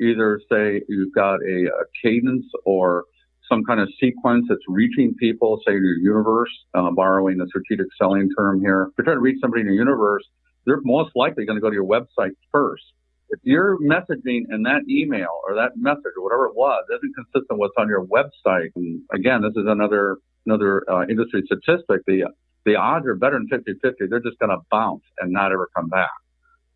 either 0.00 0.40
say 0.50 0.82
you've 0.88 1.14
got 1.14 1.36
a, 1.42 1.66
a 1.66 1.84
cadence 2.02 2.46
or 2.64 3.04
some 3.48 3.64
kind 3.64 3.80
of 3.80 3.88
sequence 4.00 4.46
that's 4.48 4.60
reaching 4.68 5.14
people, 5.14 5.60
say 5.66 5.72
your 5.72 5.96
universe, 5.98 6.50
uh, 6.74 6.90
borrowing 6.90 7.38
the 7.38 7.46
strategic 7.48 7.86
selling 7.98 8.28
term 8.38 8.60
here. 8.60 8.88
If 8.90 8.98
you're 8.98 9.04
trying 9.04 9.16
to 9.16 9.20
reach 9.20 9.38
somebody 9.40 9.62
in 9.62 9.66
your 9.66 9.76
universe, 9.76 10.22
they're 10.66 10.80
most 10.84 11.10
likely 11.16 11.46
going 11.46 11.56
to 11.56 11.60
go 11.60 11.68
to 11.68 11.74
your 11.74 11.84
website 11.84 12.32
first 12.52 12.84
if 13.30 13.40
your 13.42 13.78
messaging 13.78 14.42
in 14.50 14.62
that 14.64 14.82
email 14.88 15.40
or 15.46 15.54
that 15.54 15.72
message 15.76 16.12
or 16.16 16.25
whatever 16.25 16.46
it 16.46 16.54
was 16.54 16.84
isn't 16.90 17.14
consistent 17.14 17.58
with 17.58 17.70
what's 17.70 17.75
on 17.78 17.88
your 17.88 18.04
website, 18.06 18.70
and 18.76 19.02
again, 19.12 19.42
this 19.42 19.52
is 19.52 19.66
another 19.66 20.18
another 20.46 20.84
uh, 20.90 21.02
industry 21.08 21.42
statistic. 21.46 22.02
The 22.06 22.25
the 22.66 22.76
odds 22.76 23.06
are 23.06 23.14
better 23.14 23.38
than 23.38 23.49
50-50. 23.49 24.10
They're 24.10 24.20
just 24.20 24.38
going 24.38 24.50
to 24.50 24.58
bounce 24.70 25.02
and 25.18 25.32
not 25.32 25.50
ever 25.50 25.68
come 25.75 25.88
back. 25.88 26.10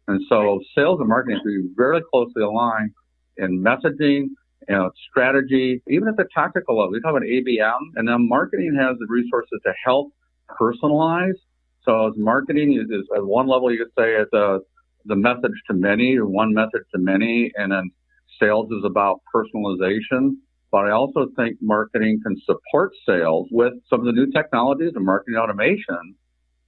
And 0.08 0.20
so, 0.28 0.60
sales 0.74 1.00
and 1.00 1.08
marketing 1.08 1.40
should 1.42 1.62
be 1.62 1.68
very 1.76 2.00
closely 2.12 2.42
aligned 2.42 2.92
in 3.36 3.62
messaging, 3.62 4.28
you 4.68 4.74
know, 4.74 4.90
strategy, 5.10 5.82
even 5.88 6.08
at 6.08 6.16
the 6.16 6.26
tactical 6.34 6.78
level. 6.78 6.92
We 6.92 7.00
talk 7.00 7.10
about 7.10 7.22
ABM, 7.22 7.78
and 7.96 8.08
then 8.08 8.28
marketing 8.28 8.76
has 8.78 8.96
the 8.98 9.06
resources 9.08 9.60
to 9.64 9.72
help 9.84 10.12
personalize. 10.60 11.36
So, 11.84 12.08
as 12.08 12.14
marketing 12.16 12.74
is, 12.74 12.90
is 12.90 13.06
at 13.16 13.24
one 13.24 13.46
level, 13.46 13.72
you 13.72 13.78
could 13.78 13.92
say 13.98 14.14
it's 14.14 14.32
a 14.32 14.60
the 15.04 15.16
message 15.16 15.52
to 15.68 15.74
many 15.74 16.16
one 16.20 16.52
message 16.54 16.84
to 16.94 16.98
many. 16.98 17.52
And 17.56 17.72
then 17.72 17.90
sales 18.40 18.70
is 18.72 18.84
about 18.84 19.20
personalization. 19.34 20.36
But 20.70 20.86
I 20.86 20.90
also 20.90 21.28
think 21.36 21.58
marketing 21.60 22.20
can 22.24 22.36
support 22.44 22.92
sales 23.06 23.46
with 23.52 23.74
some 23.88 24.00
of 24.00 24.06
the 24.06 24.12
new 24.12 24.30
technologies 24.32 24.92
and 24.96 25.04
marketing 25.04 25.36
automation, 25.36 26.16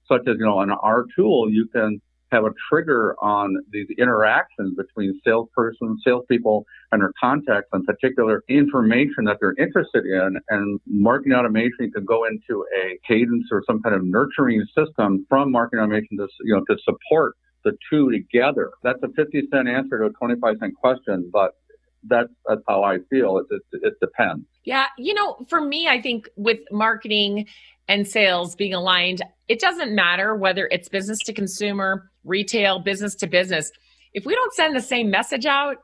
such 0.07 0.21
as, 0.27 0.37
you 0.39 0.45
know, 0.45 0.61
in 0.61 0.71
our 0.71 1.05
tool, 1.15 1.51
you 1.51 1.67
can 1.67 2.01
have 2.31 2.43
a 2.43 2.51
trigger 2.69 3.15
on 3.21 3.55
these 3.71 3.87
interactions 3.97 4.75
between 4.75 5.19
salesperson, 5.25 5.97
salespeople, 6.03 6.65
and 6.91 7.01
their 7.01 7.11
contacts 7.19 7.69
on 7.73 7.85
particular 7.85 8.43
information 8.49 9.23
that 9.25 9.37
they're 9.39 9.55
interested 9.57 10.05
in. 10.05 10.37
And 10.49 10.79
marketing 10.85 11.33
automation 11.33 11.91
can 11.91 12.05
go 12.05 12.25
into 12.25 12.65
a 12.81 12.97
cadence 13.07 13.47
or 13.51 13.63
some 13.67 13.81
kind 13.81 13.95
of 13.95 14.03
nurturing 14.03 14.65
system 14.77 15.25
from 15.29 15.51
marketing 15.51 15.83
automation 15.83 16.17
to, 16.17 16.27
you 16.41 16.55
know, 16.55 16.63
to 16.69 16.77
support 16.83 17.35
the 17.67 17.77
two 17.89 18.09
together. 18.11 18.71
That's 18.83 19.01
a 19.03 19.09
50 19.09 19.47
cent 19.51 19.67
answer 19.67 19.99
to 19.99 20.05
a 20.05 20.09
25 20.11 20.55
cent 20.59 20.75
question, 20.75 21.29
but 21.31 21.51
that's, 22.03 22.29
that's 22.47 22.61
how 22.67 22.83
I 22.83 22.99
feel. 23.09 23.39
It, 23.39 23.45
it, 23.51 23.81
it 23.83 23.93
depends. 23.99 24.45
Yeah. 24.63 24.85
You 24.97 25.13
know, 25.13 25.45
for 25.49 25.59
me, 25.59 25.87
I 25.87 26.01
think 26.01 26.29
with 26.37 26.59
marketing 26.71 27.47
and 27.89 28.07
sales 28.07 28.55
being 28.55 28.73
aligned, 28.73 29.21
it 29.47 29.59
doesn't 29.59 29.93
matter 29.93 30.35
whether 30.35 30.67
it's 30.71 30.87
business 30.87 31.19
to 31.25 31.33
consumer, 31.33 32.09
retail, 32.23 32.79
business 32.79 33.15
to 33.15 33.27
business. 33.27 33.71
If 34.13 34.25
we 34.25 34.33
don't 34.33 34.53
send 34.53 34.75
the 34.75 34.81
same 34.81 35.09
message 35.09 35.45
out, 35.45 35.77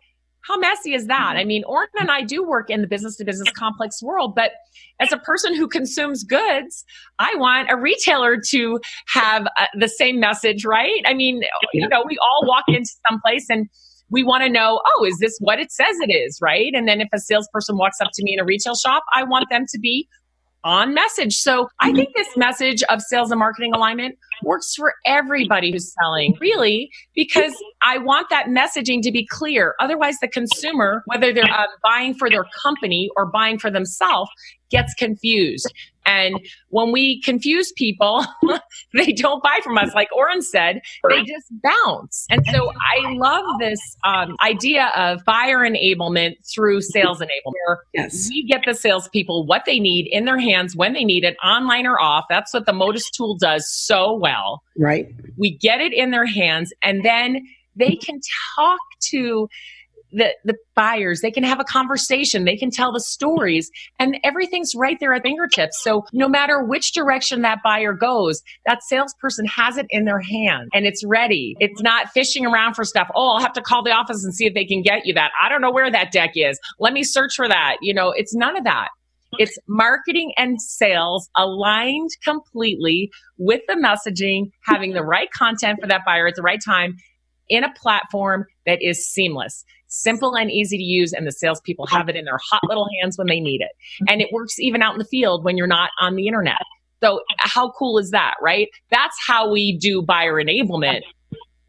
how 0.43 0.57
messy 0.57 0.93
is 0.93 1.07
that? 1.07 1.35
I 1.38 1.43
mean, 1.43 1.63
Orrin 1.65 1.88
and 2.00 2.12
I 2.12 2.21
do 2.21 2.43
work 2.43 2.69
in 2.69 2.81
the 2.81 2.88
business 2.88 3.15
to 3.17 3.25
business 3.25 3.50
complex 3.51 4.01
world, 4.01 4.33
but 4.35 4.51
as 5.00 5.12
a 5.12 5.17
person 5.17 5.55
who 5.55 5.67
consumes 5.67 6.23
goods, 6.23 6.83
I 7.19 7.35
want 7.35 7.69
a 7.71 7.77
retailer 7.77 8.38
to 8.50 8.79
have 9.07 9.47
uh, 9.57 9.65
the 9.79 9.88
same 9.88 10.19
message, 10.19 10.65
right? 10.65 11.01
I 11.05 11.13
mean, 11.13 11.41
you 11.73 11.88
know, 11.88 12.03
we 12.07 12.17
all 12.17 12.47
walk 12.47 12.65
into 12.67 12.91
some 13.09 13.19
place 13.21 13.47
and 13.50 13.67
we 14.09 14.23
want 14.23 14.43
to 14.43 14.50
know, 14.50 14.81
oh, 14.85 15.05
is 15.05 15.17
this 15.19 15.38
what 15.39 15.59
it 15.59 15.71
says 15.71 15.95
it 16.01 16.12
is, 16.12 16.38
right? 16.41 16.71
And 16.75 16.88
then 16.88 17.01
if 17.01 17.07
a 17.13 17.19
salesperson 17.19 17.77
walks 17.77 18.00
up 18.01 18.09
to 18.13 18.23
me 18.23 18.33
in 18.33 18.39
a 18.39 18.45
retail 18.45 18.75
shop, 18.75 19.03
I 19.13 19.23
want 19.23 19.50
them 19.50 19.65
to 19.69 19.79
be 19.79 20.07
on 20.63 20.93
message. 20.93 21.36
So 21.36 21.70
I 21.79 21.91
think 21.91 22.10
this 22.15 22.27
message 22.38 22.84
of 22.84 23.01
sales 23.01 23.32
and 23.32 23.39
marketing 23.39 23.74
alignment 23.74 24.17
works 24.43 24.74
for 24.75 24.93
everybody 25.05 25.72
who's 25.72 25.93
selling, 26.01 26.36
really, 26.39 26.89
because 27.15 27.53
I 27.86 27.98
want 27.98 28.27
that 28.29 28.48
messaging 28.48 29.01
to 29.03 29.12
be 29.12 29.25
clear. 29.25 29.75
Otherwise, 29.79 30.15
the 30.22 30.27
consumer, 30.27 31.03
whether 31.05 31.34
they're 31.34 31.43
uh, 31.43 31.67
buying 31.84 32.13
for 32.13 32.29
their 32.29 32.46
company 32.62 33.10
or 33.15 33.25
buying 33.25 33.60
for 33.60 33.70
themselves, 33.70 34.29
gets 34.70 34.93
confused. 34.96 35.72
And 36.05 36.39
when 36.69 36.91
we 36.91 37.22
confuse 37.22 37.72
people, 37.74 38.25
they 38.93 39.12
don't 39.13 39.41
buy 39.43 39.60
from 39.63 39.77
us. 39.77 39.93
Like 39.93 40.10
Orrin 40.15 40.41
said, 40.41 40.81
they 41.10 41.24
just 41.24 41.48
bounce. 41.62 42.25
And 42.29 42.45
so 42.51 42.72
I 42.72 43.13
love 43.13 43.45
this 43.60 43.79
um, 44.03 44.36
idea 44.43 44.91
of 44.95 45.24
buyer 45.25 45.60
enablement 45.60 46.33
through 46.53 46.81
sales 46.81 47.19
enablement. 47.19 47.77
Yes. 47.93 48.29
We 48.29 48.45
get 48.45 48.62
the 48.65 48.74
salespeople 48.74 49.45
what 49.45 49.63
they 49.65 49.79
need 49.79 50.07
in 50.12 50.25
their 50.25 50.39
hands 50.39 50.75
when 50.75 50.93
they 50.93 51.03
need 51.03 51.24
it, 51.24 51.38
online 51.43 51.86
or 51.86 52.00
off. 52.00 52.25
That's 52.29 52.53
what 52.53 52.65
the 52.65 52.74
Modus 52.74 53.10
tool 53.12 53.38
does 53.38 53.69
so 53.69 54.13
well. 54.13 54.63
Right. 54.77 55.07
We 55.38 55.57
get 55.57 55.81
it 55.81 55.93
in 55.93 56.12
their 56.12 56.25
hands 56.25 56.74
and 56.81 57.03
then 57.03 57.45
they 57.75 57.95
can 57.95 58.19
talk 58.55 58.79
to 59.12 59.48
the, 60.13 60.36
the 60.46 60.55
buyers. 60.75 61.22
They 61.22 61.32
can 61.32 61.43
have 61.43 61.60
a 61.60 61.63
conversation. 61.63 62.46
They 62.46 62.58
can 62.58 62.72
tell 62.72 62.91
the 62.91 63.00
stories 63.00 63.70
and 64.00 64.17
everything's 64.24 64.74
right 64.75 64.98
there 65.00 65.13
at 65.13 65.24
fingertips. 65.24 65.82
So 65.82 66.05
no 66.13 66.27
matter 66.27 66.63
which 66.63 66.93
direction 66.93 67.41
that 67.41 67.60
buyer 67.63 67.93
goes, 67.93 68.41
that 68.65 68.84
salesperson 68.84 69.46
has 69.46 69.77
it 69.77 69.88
in 69.89 70.05
their 70.05 70.20
hand 70.20 70.70
and 70.74 70.86
it's 70.86 71.03
ready. 71.05 71.55
It's 71.60 71.82
not 71.82 72.10
fishing 72.10 72.46
around 72.46 72.75
for 72.75 72.84
stuff. 72.84 73.10
Oh, 73.15 73.29
I'll 73.29 73.41
have 73.41 73.53
to 73.53 73.62
call 73.62 73.84
the 73.84 73.91
office 73.91 74.24
and 74.24 74.34
see 74.34 74.46
if 74.46 74.53
they 74.53 74.65
can 74.65 74.82
get 74.82 75.05
you 75.05 75.13
that. 75.15 75.32
I 75.41 75.50
don't 75.50 75.62
know 75.62 75.72
where 75.72 75.91
that 75.91 76.12
deck 76.12 76.32
is. 76.36 76.60
Let 76.79 76.93
me 76.93 77.03
search 77.03 77.36
for 77.36 77.48
that. 77.48 77.77
You 77.82 77.93
know, 77.93 78.12
it's 78.12 78.36
none 78.36 78.58
of 78.58 78.63
that. 78.63 78.89
It's 79.39 79.58
marketing 79.67 80.32
and 80.38 80.62
sales 80.62 81.27
aligned 81.36 82.12
completely 82.24 83.10
with 83.39 83.62
the 83.67 83.74
messaging, 83.74 84.51
having 84.63 84.93
the 84.93 85.03
right 85.03 85.32
content 85.32 85.79
for 85.82 85.88
that 85.88 86.01
buyer 86.05 86.27
at 86.27 86.36
the 86.36 86.43
right 86.43 86.62
time 86.63 86.98
in 87.50 87.63
a 87.63 87.74
platform 87.74 88.46
that 88.65 88.82
is 88.82 89.05
seamless 89.08 89.65
simple 89.93 90.35
and 90.35 90.51
easy 90.51 90.77
to 90.77 90.83
use, 90.83 91.13
and 91.13 91.27
the 91.27 91.31
salespeople 91.31 91.85
have 91.88 92.09
it 92.09 92.15
in 92.15 92.25
their 92.25 92.39
hot 92.51 92.62
little 92.67 92.88
hands 93.00 93.17
when 93.17 93.27
they 93.27 93.39
need 93.39 93.62
it. 93.62 93.71
And 94.09 94.21
it 94.21 94.29
works 94.31 94.59
even 94.59 94.81
out 94.81 94.93
in 94.93 95.00
the 95.00 95.05
field 95.05 95.43
when 95.43 95.57
you're 95.57 95.67
not 95.67 95.91
on 96.00 96.15
the 96.15 96.27
internet. 96.27 96.62
So, 97.03 97.21
how 97.39 97.71
cool 97.71 97.97
is 97.97 98.12
that, 98.12 98.35
right? 98.41 98.69
That's 98.89 99.15
how 99.25 99.51
we 99.51 99.77
do 99.77 100.01
buyer 100.01 100.41
enablement. 100.41 101.01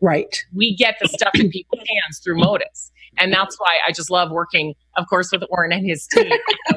Right. 0.01 0.37
We 0.55 0.77
get 0.77 0.97
the 1.01 1.09
stuff 1.09 1.33
in 1.35 1.51
people's 1.51 1.81
hands 1.81 2.21
through 2.23 2.39
Modus. 2.39 2.93
And 3.19 3.33
that's 3.33 3.57
why 3.59 3.79
I 3.87 3.93
just 3.93 4.11
love 4.11 4.31
working, 4.31 4.75
of 4.97 5.07
course, 5.09 5.31
with 5.33 5.43
Orrin 5.49 5.73
and 5.73 5.87
his 5.87 6.07
team. 6.07 6.33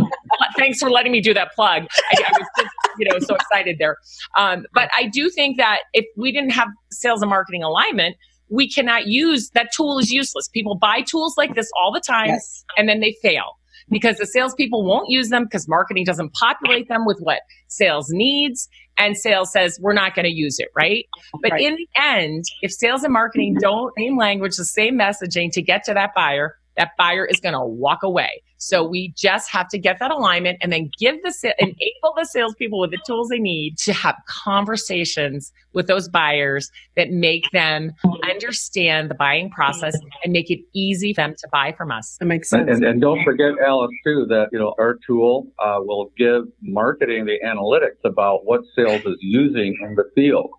Thanks 0.58 0.80
for 0.80 0.90
letting 0.90 1.12
me 1.12 1.20
do 1.20 1.34
that 1.34 1.54
plug. 1.54 1.84
I, 2.12 2.24
I 2.24 2.32
was 2.38 2.48
just, 2.60 2.76
you 3.00 3.10
know, 3.10 3.20
so 3.20 3.36
excited 3.36 3.78
there. 3.80 3.98
Um, 4.38 4.66
but 4.74 4.90
I 4.96 5.08
do 5.08 5.30
think 5.30 5.58
that 5.58 5.80
if 5.94 6.06
we 6.16 6.32
didn't 6.32 6.52
have 6.52 6.70
sales 6.92 7.22
and 7.22 7.30
marketing 7.30 7.64
alignment, 7.64 8.16
we 8.50 8.70
cannot 8.70 9.08
use 9.08 9.50
that 9.52 9.70
tool 9.76 10.00
is 10.00 10.12
useless. 10.12 10.48
People 10.48 10.76
buy 10.76 11.02
tools 11.02 11.36
like 11.38 11.56
this 11.56 11.70
all 11.82 11.92
the 11.92 12.00
time 12.00 12.28
yes. 12.28 12.64
and 12.78 12.88
then 12.88 13.00
they 13.00 13.16
fail 13.22 13.58
because 13.90 14.18
the 14.18 14.26
salespeople 14.26 14.84
won't 14.84 15.10
use 15.10 15.30
them 15.30 15.46
because 15.46 15.68
marketing 15.68 16.06
doesn't 16.06 16.34
populate 16.34 16.90
them 16.90 17.06
with 17.06 17.20
what 17.20 17.42
sales 17.68 18.10
needs. 18.10 18.68
And 18.98 19.16
sales 19.16 19.52
says, 19.52 19.80
we're 19.82 19.94
not 19.94 20.16
going 20.16 20.26
to 20.26 20.32
use 20.32 20.60
it, 20.60 20.70
right? 20.76 21.06
But 21.42 21.52
right. 21.52 21.62
in 21.62 21.76
the 21.76 21.88
end, 21.96 22.46
if 22.62 22.72
sales 22.72 23.04
and 23.04 23.14
marketing 23.14 23.58
don't 23.60 23.94
same 23.98 24.18
language, 24.18 24.56
the 24.58 24.66
same 24.66 24.98
messaging 24.98 25.52
to 25.52 25.62
get 25.62 25.84
to 25.86 25.94
that 25.94 26.12
buyer, 26.16 26.58
that 26.78 26.92
buyer 26.98 27.26
is 27.26 27.40
going 27.40 27.54
to 27.54 27.64
walk 27.64 28.04
away. 28.04 28.42
So 28.58 28.84
we 28.84 29.14
just 29.16 29.50
have 29.52 29.68
to 29.70 29.78
get 29.78 30.00
that 30.00 30.10
alignment 30.10 30.58
and 30.62 30.72
then 30.72 30.90
give 31.00 31.16
the 31.24 31.56
enable 31.60 32.14
the 32.16 32.26
salespeople 32.26 32.80
with 32.80 32.92
the 32.92 33.00
tools 33.06 33.30
they 33.30 33.40
need 33.40 33.78
to 33.80 33.94
have 33.94 34.16
conversations 34.28 35.52
with 35.74 35.88
those 35.88 36.08
buyers 36.08 36.72
that 36.96 37.12
make 37.12 37.44
them 37.52 37.94
understand 38.28 39.12
the 39.12 39.16
buying 39.16 39.50
process 39.52 39.96
and 40.24 40.34
make 40.34 40.50
it 40.50 40.60
easy 40.74 41.14
for 41.14 41.22
them 41.22 41.36
to 41.38 41.48
buy 41.52 41.72
from 41.78 41.92
us. 41.92 42.18
That 42.20 42.26
makes 42.26 42.50
sense. 42.50 42.70
And, 42.70 42.84
and 42.84 43.00
don't 43.00 43.24
forget, 43.24 43.52
Alice, 43.64 43.92
too, 44.04 44.26
that 44.30 44.50
you 44.52 44.60
know 44.60 44.74
our 44.80 44.98
tool 45.06 45.48
uh, 45.60 45.78
will 45.80 46.12
give 46.18 46.44
marketing 46.62 47.26
the 47.26 47.38
analytics 47.46 48.04
about 48.04 48.46
what 48.46 48.62
sales 48.76 49.02
is 49.06 49.18
using 49.20 49.78
in 49.84 49.96
the 49.96 50.06
field. 50.16 50.50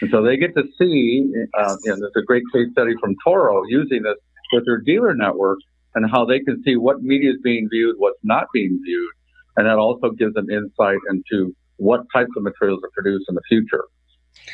And 0.00 0.10
so 0.10 0.22
they 0.22 0.36
get 0.36 0.54
to 0.54 0.64
see, 0.78 1.24
uh, 1.58 1.76
you 1.84 1.90
know, 1.90 1.96
there's 2.00 2.12
a 2.16 2.22
great 2.26 2.42
case 2.52 2.68
study 2.72 2.94
from 3.00 3.14
Toro 3.24 3.62
using 3.68 4.02
this 4.02 4.16
with 4.54 4.64
their 4.64 4.78
dealer 4.78 5.14
network 5.14 5.58
and 5.94 6.10
how 6.10 6.24
they 6.24 6.40
can 6.40 6.62
see 6.64 6.76
what 6.76 7.02
media 7.02 7.30
is 7.30 7.38
being 7.42 7.68
viewed, 7.70 7.96
what's 7.98 8.18
not 8.22 8.46
being 8.52 8.80
viewed. 8.84 9.12
And 9.56 9.66
that 9.66 9.78
also 9.78 10.10
gives 10.10 10.34
them 10.34 10.48
insight 10.50 10.98
into 11.10 11.54
what 11.76 12.02
types 12.12 12.30
of 12.36 12.42
materials 12.42 12.80
are 12.82 12.90
produced 12.94 13.26
in 13.28 13.34
the 13.34 13.42
future. 13.48 13.84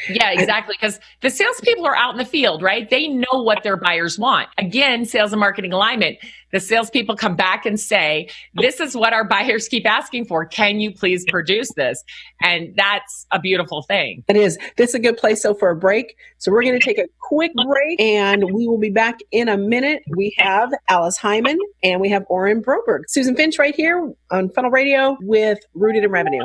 Yeah, 0.08 0.30
exactly. 0.30 0.76
Because 0.80 1.00
the 1.20 1.30
salespeople 1.30 1.86
are 1.86 1.96
out 1.96 2.12
in 2.12 2.18
the 2.18 2.24
field, 2.24 2.62
right? 2.62 2.88
They 2.88 3.08
know 3.08 3.42
what 3.42 3.62
their 3.62 3.76
buyers 3.76 4.18
want. 4.18 4.48
Again, 4.58 5.04
sales 5.04 5.32
and 5.32 5.40
marketing 5.40 5.72
alignment. 5.72 6.18
The 6.52 6.60
salespeople 6.60 7.16
come 7.16 7.36
back 7.36 7.64
and 7.64 7.78
say, 7.78 8.28
this 8.54 8.80
is 8.80 8.96
what 8.96 9.12
our 9.12 9.24
buyers 9.24 9.68
keep 9.68 9.86
asking 9.86 10.24
for. 10.24 10.44
Can 10.44 10.80
you 10.80 10.90
please 10.92 11.24
produce 11.28 11.72
this? 11.74 12.02
And 12.42 12.74
that's 12.76 13.26
a 13.30 13.38
beautiful 13.38 13.82
thing. 13.82 14.24
It 14.26 14.36
is. 14.36 14.58
This 14.76 14.90
is 14.90 14.94
a 14.96 14.98
good 14.98 15.16
place 15.16 15.42
so 15.42 15.54
for 15.54 15.70
a 15.70 15.76
break. 15.76 16.16
So 16.38 16.50
we're 16.50 16.62
going 16.62 16.78
to 16.78 16.84
take 16.84 16.98
a 16.98 17.06
quick 17.20 17.52
break 17.54 18.00
and 18.00 18.52
we 18.52 18.66
will 18.66 18.78
be 18.78 18.90
back 18.90 19.18
in 19.30 19.48
a 19.48 19.56
minute. 19.56 20.02
We 20.16 20.34
have 20.38 20.72
Alice 20.88 21.18
Heiman 21.18 21.56
and 21.84 22.00
we 22.00 22.08
have 22.08 22.24
Orrin 22.28 22.62
Broberg. 22.62 23.02
Susan 23.06 23.36
Finch 23.36 23.58
right 23.58 23.74
here 23.74 24.12
on 24.32 24.48
Funnel 24.50 24.70
Radio 24.70 25.16
with 25.20 25.60
Rooted 25.74 26.02
in 26.02 26.10
Revenue. 26.10 26.42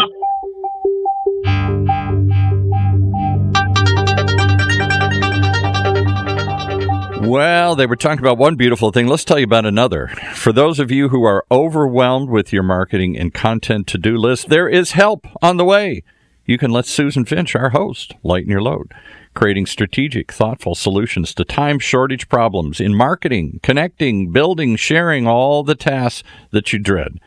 Well, 7.25 7.75
they 7.75 7.88
were 7.88 7.96
talking 7.96 8.20
about 8.20 8.38
one 8.38 8.55
beautiful 8.55 8.91
thing. 8.91 9.08
Let's 9.08 9.25
tell 9.25 9.39
you 9.39 9.46
about 9.46 9.65
another. 9.65 10.10
For 10.36 10.53
those 10.53 10.79
of 10.79 10.91
you 10.91 11.10
who 11.10 11.24
are 11.24 11.44
overwhelmed 11.50 12.29
with 12.29 12.53
your 12.53 12.62
marketing 12.62 13.17
and 13.17 13.34
content 13.34 13.88
to 13.88 13.98
do 13.98 14.15
list, 14.15 14.50
there 14.50 14.70
is 14.70 14.91
help 14.91 15.25
on 15.41 15.58
the 15.58 15.65
way. 15.65 16.03
You 16.46 16.60
can 16.60 16.70
let 16.70 16.86
Susan 16.86 17.25
Finch, 17.25 17.55
our 17.55 17.72
host, 17.72 18.13
lighten 18.22 18.51
your 18.51 18.62
load, 18.62 18.94
creating 19.34 19.65
strategic, 19.65 20.32
thoughtful 20.32 20.75
solutions 20.75 21.34
to 21.34 21.44
time 21.44 21.79
shortage 21.79 22.29
problems 22.29 22.79
in 22.79 22.94
marketing, 22.94 23.60
connecting, 23.63 24.32
building, 24.32 24.75
sharing 24.75 25.25
all 25.25 25.63
the 25.63 25.74
tasks 25.74 26.24
that 26.51 26.72
you 26.74 26.77
dread. 26.77 27.20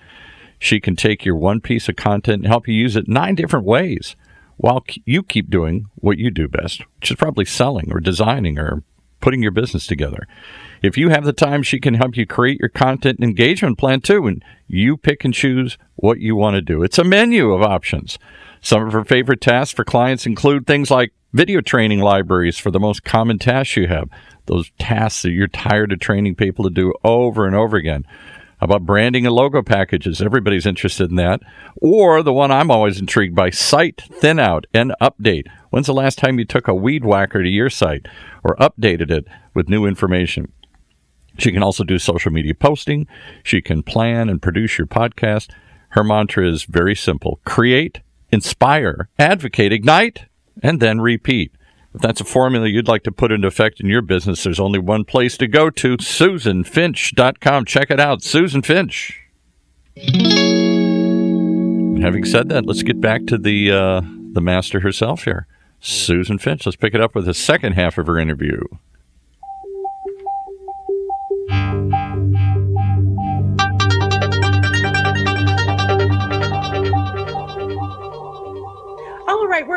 She 0.61 0.79
can 0.79 0.95
take 0.95 1.25
your 1.25 1.35
one 1.35 1.61
piece 1.61 1.89
of 1.89 1.97
content 1.97 2.45
and 2.45 2.47
help 2.47 2.69
you 2.69 2.75
use 2.75 2.95
it 2.95 3.09
nine 3.09 3.35
different 3.35 3.67
ways 3.67 4.15
while 4.59 4.85
you 5.05 5.25
keep 5.25 5.51
doing 5.51 5.87
what 5.97 6.19
you 6.19 6.31
do 6.31 6.47
best, 6.47 6.85
which 7.01 7.11
is 7.11 7.17
probably 7.17 7.45
selling 7.45 7.91
or 7.91 7.99
designing 7.99 8.61
or 8.61 8.85
putting 9.21 9.43
your 9.43 9.53
business 9.53 9.87
together. 9.87 10.27
If 10.83 10.97
you 10.97 11.09
have 11.09 11.25
the 11.25 11.33
time, 11.33 11.63
she 11.63 11.81
can 11.81 11.95
help 11.95 12.17
you 12.17 12.27
create 12.27 12.61
your 12.61 12.69
content 12.69 13.21
engagement 13.21 13.79
plan 13.79 14.01
too, 14.01 14.27
and 14.27 14.45
you 14.67 14.97
pick 14.97 15.25
and 15.25 15.35
choose 15.35 15.77
what 15.97 16.21
you 16.21 16.37
want 16.37 16.55
to 16.55 16.63
do. 16.63 16.83
It's 16.83 16.99
a 16.99 17.05
menu 17.05 17.53
of 17.53 17.63
options. 17.63 18.19
Some 18.61 18.87
of 18.87 18.93
her 18.93 19.05
favorite 19.05 19.41
tasks 19.41 19.75
for 19.75 19.85
clients 19.85 20.27
include 20.27 20.67
things 20.67 20.91
like 20.91 21.13
video 21.33 21.61
training 21.61 22.01
libraries 22.01 22.59
for 22.59 22.71
the 22.71 22.81
most 22.81 23.05
common 23.05 23.39
tasks 23.39 23.77
you 23.77 23.89
have, 23.89 24.09
those 24.47 24.71
tasks 24.79 25.23
that 25.23 25.31
you're 25.31 25.49
tired 25.49 25.93
of 25.93 26.01
training 26.01 26.35
people 26.35 26.65
to 26.65 26.71
do 26.71 26.93
over 27.05 27.47
and 27.47 27.55
over 27.55 27.77
again. 27.77 28.05
About 28.61 28.87
branding 28.87 29.27
and 29.27 29.35
logo 29.35 29.63
packages? 29.63 30.21
Everybody's 30.21 30.67
interested 30.67 31.11
in 31.11 31.17
that. 31.17 31.41
Or 31.77 32.23
the 32.23 32.33
one 32.33 32.51
I'm 32.51 32.71
always 32.71 33.01
intrigued 33.01 33.35
by 33.35 33.51
site 33.51 34.03
thin 34.13 34.39
out 34.39 34.67
and 34.75 34.95
update. 35.01 35.47
When's 35.71 35.87
the 35.87 35.95
last 35.95 36.19
time 36.19 36.39
you 36.39 36.45
took 36.45 36.69
a 36.69 36.75
weed 36.75 37.05
whacker 37.05 37.43
to 37.43 37.49
your 37.49 37.71
site 37.71 38.07
or 38.43 38.57
updated 38.57 39.11
it 39.11 39.27
with 39.55 39.69
new 39.69 39.87
information? 39.87 40.53
She 41.39 41.53
can 41.53 41.63
also 41.63 41.85
do 41.85 41.99
social 41.99 42.33
media 42.33 42.55
posting. 42.55 43.07
She 43.43 43.63
can 43.63 43.83
plan 43.83 44.29
and 44.29 44.43
produce 44.43 44.77
your 44.77 44.87
podcast. 44.87 45.51
Her 45.91 46.05
mantra 46.05 46.49
is 46.49 46.65
very 46.65 46.95
simple 46.95 47.41
create, 47.45 48.01
inspire, 48.31 49.09
advocate, 49.19 49.73
ignite, 49.73 50.27
and 50.63 50.81
then 50.81 51.01
repeat. 51.01 51.53
If 51.95 52.03
that's 52.03 52.21
a 52.21 52.25
formula 52.25 52.69
you'd 52.69 52.89
like 52.89 53.03
to 53.05 53.13
put 53.13 53.33
into 53.33 53.49
effect 53.49 53.81
in 53.81 53.87
your 53.87 54.03
business, 54.03 54.45
there's 54.45 54.61
only 54.61 54.79
one 54.79 55.05
place 55.05 55.37
to 55.39 55.47
go 55.47 55.71
to 55.71 55.97
SusanFinch.com. 55.97 57.65
Check 57.65 57.91
it 57.91 57.99
out, 57.99 58.23
Susan 58.23 58.63
Finch. 58.63 59.23
Having 62.03 62.25
said 62.27 62.49
that, 62.51 62.67
let's 62.67 62.83
get 62.83 63.01
back 63.01 63.27
to 63.27 63.39
the 63.39 63.73
uh, 63.73 64.03
the 64.33 64.41
master 64.41 64.81
herself 64.81 65.25
here, 65.25 65.47
Susan 65.81 66.39
Finch. 66.39 66.65
Let's 66.67 66.77
pick 66.77 66.95
it 66.95 67.01
up 67.01 67.15
with 67.15 67.25
the 67.25 67.35
second 67.35 67.73
half 67.73 67.99
of 67.99 68.07
her 68.07 68.19
interview. 68.19 68.61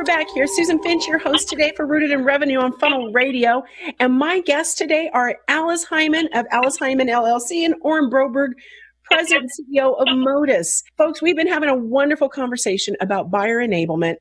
We're 0.01 0.05
back 0.05 0.31
here. 0.31 0.47
Susan 0.47 0.81
Finch, 0.81 1.05
your 1.05 1.19
host 1.19 1.47
today 1.47 1.73
for 1.75 1.85
Rooted 1.85 2.09
in 2.09 2.23
Revenue 2.23 2.57
on 2.57 2.75
Funnel 2.79 3.11
Radio. 3.11 3.63
And 3.99 4.13
my 4.13 4.41
guests 4.41 4.73
today 4.73 5.11
are 5.13 5.37
Alice 5.47 5.85
Heiman 5.85 6.25
of 6.33 6.47
Alice 6.49 6.79
Heiman 6.79 7.07
LLC 7.07 7.63
and 7.63 7.75
Orrin 7.81 8.09
Broberg, 8.09 8.53
President 9.03 9.51
and 9.59 9.67
CEO 9.69 9.95
of 10.01 10.07
Modus. 10.17 10.81
Folks, 10.97 11.21
we've 11.21 11.35
been 11.35 11.45
having 11.45 11.69
a 11.69 11.75
wonderful 11.75 12.29
conversation 12.29 12.95
about 12.99 13.29
buyer 13.29 13.59
enablement, 13.59 14.15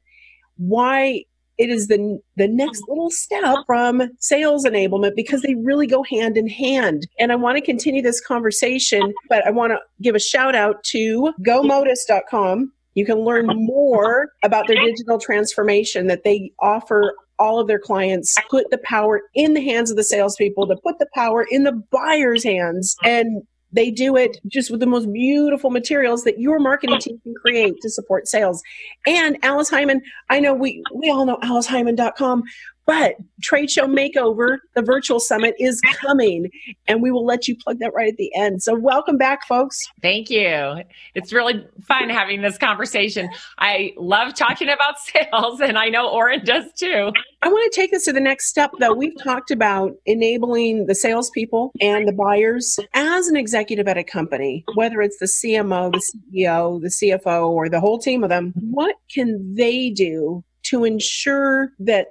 why 0.58 1.25
it 1.56 1.70
is 1.70 1.88
the, 1.88 2.20
the 2.37 2.46
next 2.46 2.82
little 2.87 3.10
step 3.10 3.56
from 3.66 4.02
sales 4.18 4.66
enablement 4.66 5.16
because 5.16 5.40
they 5.40 5.54
really 5.54 5.87
go 5.87 6.02
hand 6.02 6.37
in 6.37 6.46
hand. 6.46 7.06
And 7.18 7.32
I 7.32 7.37
want 7.37 7.56
to 7.56 7.62
continue 7.62 8.02
this 8.02 8.20
conversation, 8.20 9.14
but 9.30 9.46
I 9.46 9.50
want 9.50 9.72
to 9.72 9.78
give 10.02 10.14
a 10.14 10.20
shout 10.20 10.54
out 10.54 10.84
to 10.84 11.32
gomodus.com 11.42 12.70
you 13.00 13.07
can 13.07 13.21
learn 13.21 13.47
more 13.47 14.28
about 14.42 14.66
their 14.66 14.76
digital 14.76 15.19
transformation 15.19 16.07
that 16.07 16.23
they 16.23 16.52
offer 16.61 17.14
all 17.38 17.59
of 17.59 17.66
their 17.66 17.78
clients, 17.78 18.37
put 18.50 18.71
the 18.71 18.76
power 18.85 19.23
in 19.35 19.54
the 19.54 19.62
hands 19.62 19.90
of 19.90 19.97
the 19.97 20.04
salespeople, 20.04 20.66
to 20.66 20.76
put 20.85 20.99
the 20.99 21.09
power 21.14 21.47
in 21.50 21.64
the 21.64 21.73
buyer's 21.90 22.45
hands. 22.45 22.95
And 23.02 23.42
they 23.73 23.90
do 23.90 24.16
it 24.16 24.37
just 24.47 24.71
with 24.71 24.80
the 24.80 24.87
most 24.87 25.11
beautiful 25.11 25.71
materials 25.71 26.25
that 26.25 26.38
your 26.38 26.59
marketing 26.59 26.99
team 27.00 27.19
can 27.23 27.33
create 27.42 27.75
to 27.80 27.88
support 27.88 28.28
sales. 28.28 28.62
And 29.07 29.38
Alice 29.42 29.71
Heiman, 29.71 30.02
I 30.28 30.38
know 30.38 30.52
we, 30.52 30.83
we 30.95 31.09
all 31.09 31.25
know 31.25 31.38
aliceheiman.com, 31.38 32.42
but 32.90 33.14
Trade 33.40 33.70
Show 33.70 33.87
Makeover, 33.87 34.59
the 34.75 34.82
virtual 34.82 35.20
summit 35.20 35.54
is 35.61 35.80
coming, 35.80 36.50
and 36.88 37.00
we 37.00 37.12
will 37.12 37.25
let 37.25 37.47
you 37.47 37.56
plug 37.56 37.78
that 37.78 37.94
right 37.94 38.09
at 38.09 38.16
the 38.16 38.35
end. 38.35 38.64
So, 38.64 38.75
welcome 38.75 39.16
back, 39.16 39.47
folks. 39.47 39.78
Thank 40.02 40.28
you. 40.28 40.82
It's 41.14 41.32
really 41.32 41.64
fun 41.87 42.11
having 42.11 42.42
this 42.42 42.59
conversation. 42.59 43.28
I 43.59 43.92
love 43.97 44.35
talking 44.35 44.68
about 44.68 44.99
sales, 44.99 45.61
and 45.61 45.78
I 45.78 45.88
know 45.88 46.11
Orrin 46.11 46.44
does 46.44 46.64
too. 46.76 47.12
I 47.42 47.49
want 47.49 47.73
to 47.73 47.80
take 47.80 47.92
this 47.92 48.06
to 48.06 48.12
the 48.12 48.20
next 48.20 48.49
step, 48.49 48.73
though. 48.80 48.92
We've 48.92 49.16
talked 49.23 49.52
about 49.52 49.92
enabling 50.04 50.87
the 50.87 50.97
salespeople 50.97 51.70
and 51.80 52.09
the 52.09 52.12
buyers 52.12 52.76
as 52.92 53.28
an 53.28 53.37
executive 53.37 53.87
at 53.87 53.99
a 53.99 54.04
company, 54.04 54.64
whether 54.75 55.00
it's 55.00 55.18
the 55.18 55.26
CMO, 55.26 55.92
the 55.92 56.02
CEO, 56.35 56.82
the 56.82 56.88
CFO, 56.88 57.50
or 57.50 57.68
the 57.68 57.78
whole 57.78 58.00
team 58.00 58.25
of 58.25 58.30
them. 58.30 58.52
What 58.56 58.97
can 59.14 59.54
they 59.54 59.90
do 59.90 60.42
to 60.64 60.85
ensure 60.85 61.70
that 61.78 62.09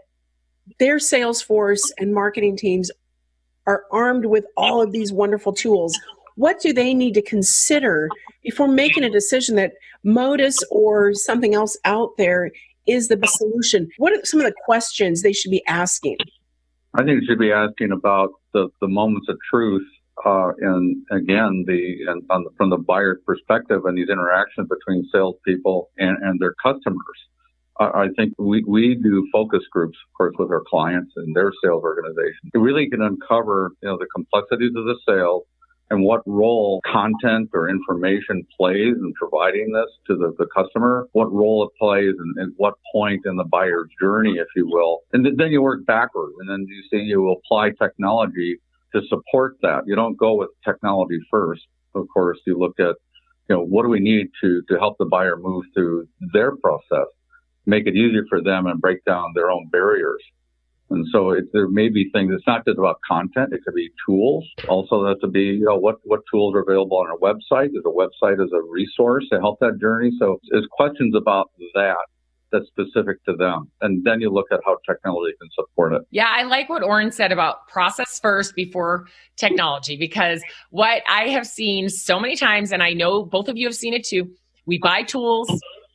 their 0.77 0.99
sales 0.99 1.41
force 1.41 1.91
and 1.97 2.13
marketing 2.13 2.57
teams 2.57 2.91
are 3.65 3.83
armed 3.91 4.25
with 4.25 4.45
all 4.57 4.81
of 4.81 4.91
these 4.91 5.11
wonderful 5.11 5.53
tools. 5.53 5.97
What 6.35 6.61
do 6.61 6.73
they 6.73 6.93
need 6.93 7.13
to 7.15 7.21
consider 7.21 8.09
before 8.43 8.67
making 8.67 9.03
a 9.03 9.09
decision 9.09 9.55
that 9.55 9.73
Modus 10.03 10.63
or 10.71 11.13
something 11.13 11.53
else 11.53 11.77
out 11.83 12.11
there 12.17 12.51
is 12.87 13.09
the 13.09 13.17
best 13.17 13.37
solution? 13.37 13.89
What 13.97 14.13
are 14.13 14.23
some 14.23 14.39
of 14.39 14.45
the 14.45 14.55
questions 14.65 15.21
they 15.21 15.33
should 15.33 15.51
be 15.51 15.65
asking? 15.67 16.17
I 16.95 17.03
think 17.03 17.23
should 17.25 17.39
be 17.39 17.51
asking 17.51 17.91
about 17.91 18.31
the, 18.53 18.69
the 18.81 18.87
moments 18.87 19.27
of 19.29 19.37
truth 19.49 19.85
uh, 20.25 20.51
and 20.59 21.05
again, 21.11 21.63
the, 21.65 21.97
and 22.07 22.21
the, 22.27 22.49
from 22.57 22.69
the 22.69 22.77
buyer's 22.77 23.19
perspective 23.25 23.85
and 23.85 23.97
these 23.97 24.09
interactions 24.09 24.67
between 24.67 25.07
salespeople 25.11 25.89
and, 25.97 26.17
and 26.21 26.39
their 26.39 26.53
customers. 26.61 27.05
I 27.79 28.07
think 28.17 28.33
we, 28.37 28.63
we 28.67 28.95
do 28.95 29.25
focus 29.31 29.61
groups, 29.71 29.97
of 30.05 30.17
course, 30.17 30.35
with 30.37 30.51
our 30.51 30.63
clients 30.69 31.13
and 31.15 31.33
their 31.33 31.51
sales 31.63 31.83
organization. 31.83 32.51
It 32.53 32.57
really 32.57 32.89
can 32.89 33.01
uncover, 33.01 33.71
you 33.81 33.87
know, 33.87 33.97
the 33.97 34.07
complexities 34.13 34.73
of 34.75 34.83
the 34.83 34.97
sale 35.07 35.43
and 35.89 36.03
what 36.03 36.21
role 36.27 36.81
content 36.85 37.49
or 37.53 37.69
information 37.69 38.45
plays 38.57 38.95
in 38.95 39.13
providing 39.13 39.71
this 39.71 39.87
to 40.07 40.15
the, 40.15 40.35
the 40.37 40.47
customer, 40.55 41.07
what 41.13 41.31
role 41.31 41.63
it 41.63 41.71
plays 41.79 42.13
and, 42.17 42.37
and 42.37 42.53
what 42.57 42.75
point 42.91 43.21
in 43.25 43.37
the 43.37 43.45
buyer's 43.45 43.89
journey, 43.99 44.33
if 44.37 44.47
you 44.55 44.67
will. 44.67 44.99
And 45.13 45.25
then 45.25 45.51
you 45.51 45.61
work 45.61 45.85
backward 45.85 46.31
and 46.39 46.49
then 46.49 46.67
you 46.67 46.83
see 46.91 47.03
you 47.03 47.31
apply 47.31 47.71
technology 47.81 48.59
to 48.93 49.01
support 49.07 49.57
that. 49.61 49.83
You 49.87 49.95
don't 49.95 50.17
go 50.17 50.35
with 50.35 50.49
technology 50.65 51.19
first. 51.31 51.61
Of 51.95 52.07
course, 52.13 52.39
you 52.45 52.57
look 52.57 52.79
at, 52.79 52.95
you 53.47 53.55
know, 53.55 53.63
what 53.63 53.83
do 53.83 53.89
we 53.89 53.99
need 53.99 54.27
to, 54.41 54.61
to 54.69 54.77
help 54.77 54.97
the 54.99 55.05
buyer 55.05 55.37
move 55.37 55.65
through 55.73 56.07
their 56.33 56.55
process? 56.57 57.07
Make 57.69 57.87
it 57.87 57.95
easier 57.95 58.25
for 58.27 58.41
them 58.41 58.65
and 58.65 58.81
break 58.81 59.05
down 59.05 59.31
their 59.35 59.51
own 59.51 59.67
barriers. 59.71 60.21
And 60.91 61.05
so 61.11 61.29
it, 61.31 61.45
there 61.53 61.67
may 61.67 61.89
be 61.89 62.09
things, 62.09 62.33
it's 62.33 62.47
not 62.47 62.65
just 62.65 62.79
about 62.79 62.99
content, 63.07 63.53
it 63.53 63.61
could 63.63 63.75
be 63.75 63.91
tools. 64.07 64.43
Also, 64.67 65.03
that 65.03 65.21
to 65.21 65.27
be, 65.27 65.41
you 65.41 65.65
know, 65.65 65.75
what, 65.75 65.97
what 66.03 66.21
tools 66.31 66.55
are 66.55 66.61
available 66.61 66.97
on 66.97 67.07
our 67.07 67.17
website? 67.17 67.67
Is 67.67 67.83
a 67.85 67.89
website 67.89 68.43
as 68.43 68.51
a 68.51 68.61
resource 68.67 69.25
to 69.31 69.39
help 69.39 69.59
that 69.59 69.77
journey? 69.79 70.11
So 70.19 70.39
there's 70.49 70.67
questions 70.71 71.13
about 71.15 71.51
that 71.75 71.95
that's 72.51 72.65
specific 72.65 73.23
to 73.25 73.35
them. 73.35 73.69
And 73.81 74.03
then 74.03 74.21
you 74.21 74.31
look 74.31 74.47
at 74.51 74.61
how 74.65 74.77
technology 74.87 75.35
can 75.39 75.49
support 75.53 75.93
it. 75.93 76.01
Yeah, 76.09 76.27
I 76.27 76.41
like 76.41 76.69
what 76.69 76.81
Orrin 76.81 77.11
said 77.11 77.31
about 77.31 77.67
process 77.67 78.19
first 78.19 78.55
before 78.55 79.05
technology, 79.35 79.95
because 79.95 80.41
what 80.71 81.03
I 81.07 81.27
have 81.29 81.45
seen 81.45 81.89
so 81.89 82.19
many 82.19 82.35
times, 82.35 82.71
and 82.71 82.81
I 82.81 82.93
know 82.93 83.23
both 83.23 83.47
of 83.47 83.57
you 83.57 83.67
have 83.67 83.75
seen 83.75 83.93
it 83.93 84.03
too, 84.03 84.31
we 84.65 84.79
buy 84.79 85.03
tools 85.03 85.47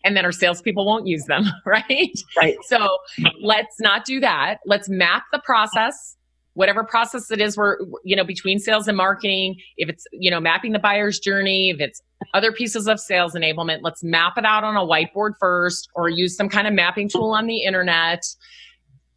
and 0.05 0.17
then 0.17 0.25
our 0.25 0.33
salespeople 0.33 0.85
won't 0.85 1.07
use 1.07 1.25
them, 1.25 1.45
right? 1.67 2.19
Right. 2.37 2.57
So 2.67 2.99
let's 3.41 3.81
not 3.81 4.05
do 4.05 4.21
that. 4.21 4.59
Let's 4.67 4.89
map 4.89 5.25
the 5.33 5.41
process, 5.41 6.17
whatever 6.53 6.85
process 6.85 7.31
it 7.31 7.41
is 7.41 7.57
we're, 7.57 7.79
you 8.05 8.15
know, 8.15 8.25
between 8.25 8.59
sales 8.59 8.87
and 8.87 8.97
marketing. 8.97 9.57
If 9.77 9.89
it's, 9.89 10.07
you 10.13 10.31
know, 10.31 10.41
mapping 10.41 10.73
the 10.73 10.79
buyer's 10.79 11.19
journey, 11.19 11.71
if 11.71 11.81
it's 11.81 12.01
other 12.33 12.53
pieces 12.53 12.87
of 12.87 13.01
sales 13.01 13.35
enablement, 13.35 13.81
let's 13.83 14.05
map 14.05 14.39
it 14.39 14.45
out 14.45 14.63
on 14.63 14.77
a 14.77 14.87
whiteboard 14.87 15.33
first 15.41 15.89
or 15.95 16.09
use 16.09 16.37
some 16.37 16.49
kind 16.49 16.67
of 16.67 16.75
mapping 16.75 17.09
tool 17.09 17.31
on 17.33 17.47
the 17.47 17.65
internet. 17.65 18.25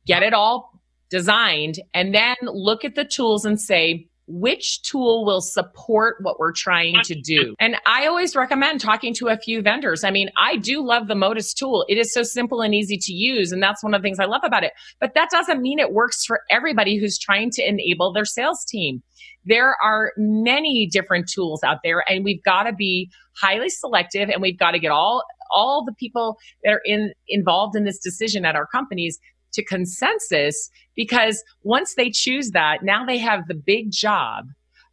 Get 0.05 0.23
it 0.23 0.33
all 0.33 0.81
designed 1.09 1.79
and 1.93 2.13
then 2.13 2.35
look 2.43 2.83
at 2.83 2.95
the 2.95 3.05
tools 3.05 3.45
and 3.45 3.59
say, 3.59 4.06
which 4.27 4.81
tool 4.81 5.25
will 5.25 5.39
support 5.39 6.17
what 6.21 6.37
we're 6.37 6.51
trying 6.51 7.01
to 7.03 7.15
do. 7.15 7.55
And 7.59 7.77
I 7.85 8.07
always 8.07 8.35
recommend 8.35 8.81
talking 8.81 9.13
to 9.15 9.29
a 9.29 9.37
few 9.37 9.61
vendors. 9.61 10.03
I 10.03 10.11
mean, 10.11 10.29
I 10.37 10.57
do 10.57 10.85
love 10.85 11.07
the 11.07 11.15
Modus 11.15 11.53
tool. 11.53 11.85
It 11.87 11.97
is 11.97 12.13
so 12.13 12.23
simple 12.23 12.61
and 12.61 12.75
easy 12.75 12.97
to 12.97 13.13
use. 13.13 13.53
And 13.53 13.63
that's 13.63 13.81
one 13.81 13.93
of 13.93 14.01
the 14.01 14.05
things 14.05 14.19
I 14.19 14.25
love 14.25 14.41
about 14.43 14.63
it. 14.63 14.73
But 14.99 15.13
that 15.15 15.29
doesn't 15.29 15.61
mean 15.61 15.79
it 15.79 15.93
works 15.93 16.25
for 16.25 16.41
everybody 16.51 16.99
who's 16.99 17.17
trying 17.17 17.51
to 17.51 17.67
enable 17.67 18.11
their 18.11 18.25
sales 18.25 18.65
team. 18.65 19.01
There 19.45 19.77
are 19.81 20.11
many 20.17 20.89
different 20.91 21.29
tools 21.33 21.63
out 21.63 21.77
there 21.83 22.03
and 22.09 22.25
we've 22.25 22.43
got 22.43 22.63
to 22.63 22.73
be 22.73 23.09
highly 23.37 23.69
selective 23.69 24.29
and 24.29 24.41
we've 24.41 24.59
got 24.59 24.71
to 24.71 24.79
get 24.79 24.91
all 24.91 25.23
all 25.49 25.85
the 25.85 25.93
people 25.93 26.37
that 26.65 26.73
are 26.73 26.81
in 26.83 27.13
involved 27.29 27.77
in 27.77 27.85
this 27.85 27.99
decision 27.99 28.43
at 28.43 28.55
our 28.55 28.67
companies 28.67 29.17
to 29.57 29.65
consensus 29.65 30.69
because 30.95 31.43
once 31.63 31.95
they 31.95 32.09
choose 32.09 32.51
that, 32.51 32.83
now 32.83 33.05
they 33.05 33.17
have 33.17 33.47
the 33.47 33.55
big 33.55 33.91
job 33.91 34.45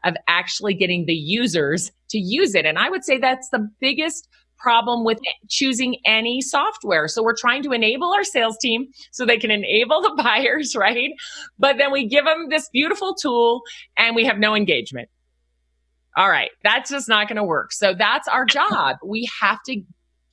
of 0.05 0.16
actually 0.27 0.74
getting 0.74 1.07
the 1.07 1.14
users 1.14 1.92
to 2.11 2.18
use 2.18 2.55
it. 2.55 2.66
And 2.66 2.79
I 2.79 2.90
would 2.90 3.05
say 3.05 3.18
that's 3.18 3.48
the 3.50 3.68
biggest 3.81 4.29
problem 4.59 5.05
with 5.05 5.18
choosing 5.48 5.96
any 6.07 6.40
software. 6.40 7.07
So 7.07 7.22
we're 7.22 7.37
trying 7.37 7.62
to 7.64 7.72
enable 7.72 8.12
our 8.12 8.24
sales 8.24 8.57
team 8.59 8.87
so 9.12 9.27
they 9.27 9.37
can 9.37 9.50
enable 9.50 10.00
the 10.00 10.14
buyers, 10.22 10.74
right? 10.74 11.11
But 11.59 11.77
then 11.77 11.92
we 11.92 12.07
give 12.07 12.24
them 12.24 12.48
this 12.48 12.68
beautiful 12.72 13.14
tool 13.14 13.62
and 13.96 14.16
we 14.16 14.24
have 14.24 14.38
no 14.38 14.55
engagement. 14.55 15.09
All 16.16 16.31
right. 16.31 16.50
That's 16.62 16.90
just 16.90 17.09
not 17.09 17.29
going 17.29 17.37
to 17.37 17.44
work. 17.44 17.72
So 17.72 17.92
that's 17.92 18.29
our 18.29 18.46
job. 18.46 18.96
We 19.05 19.29
have 19.40 19.59
to 19.66 19.83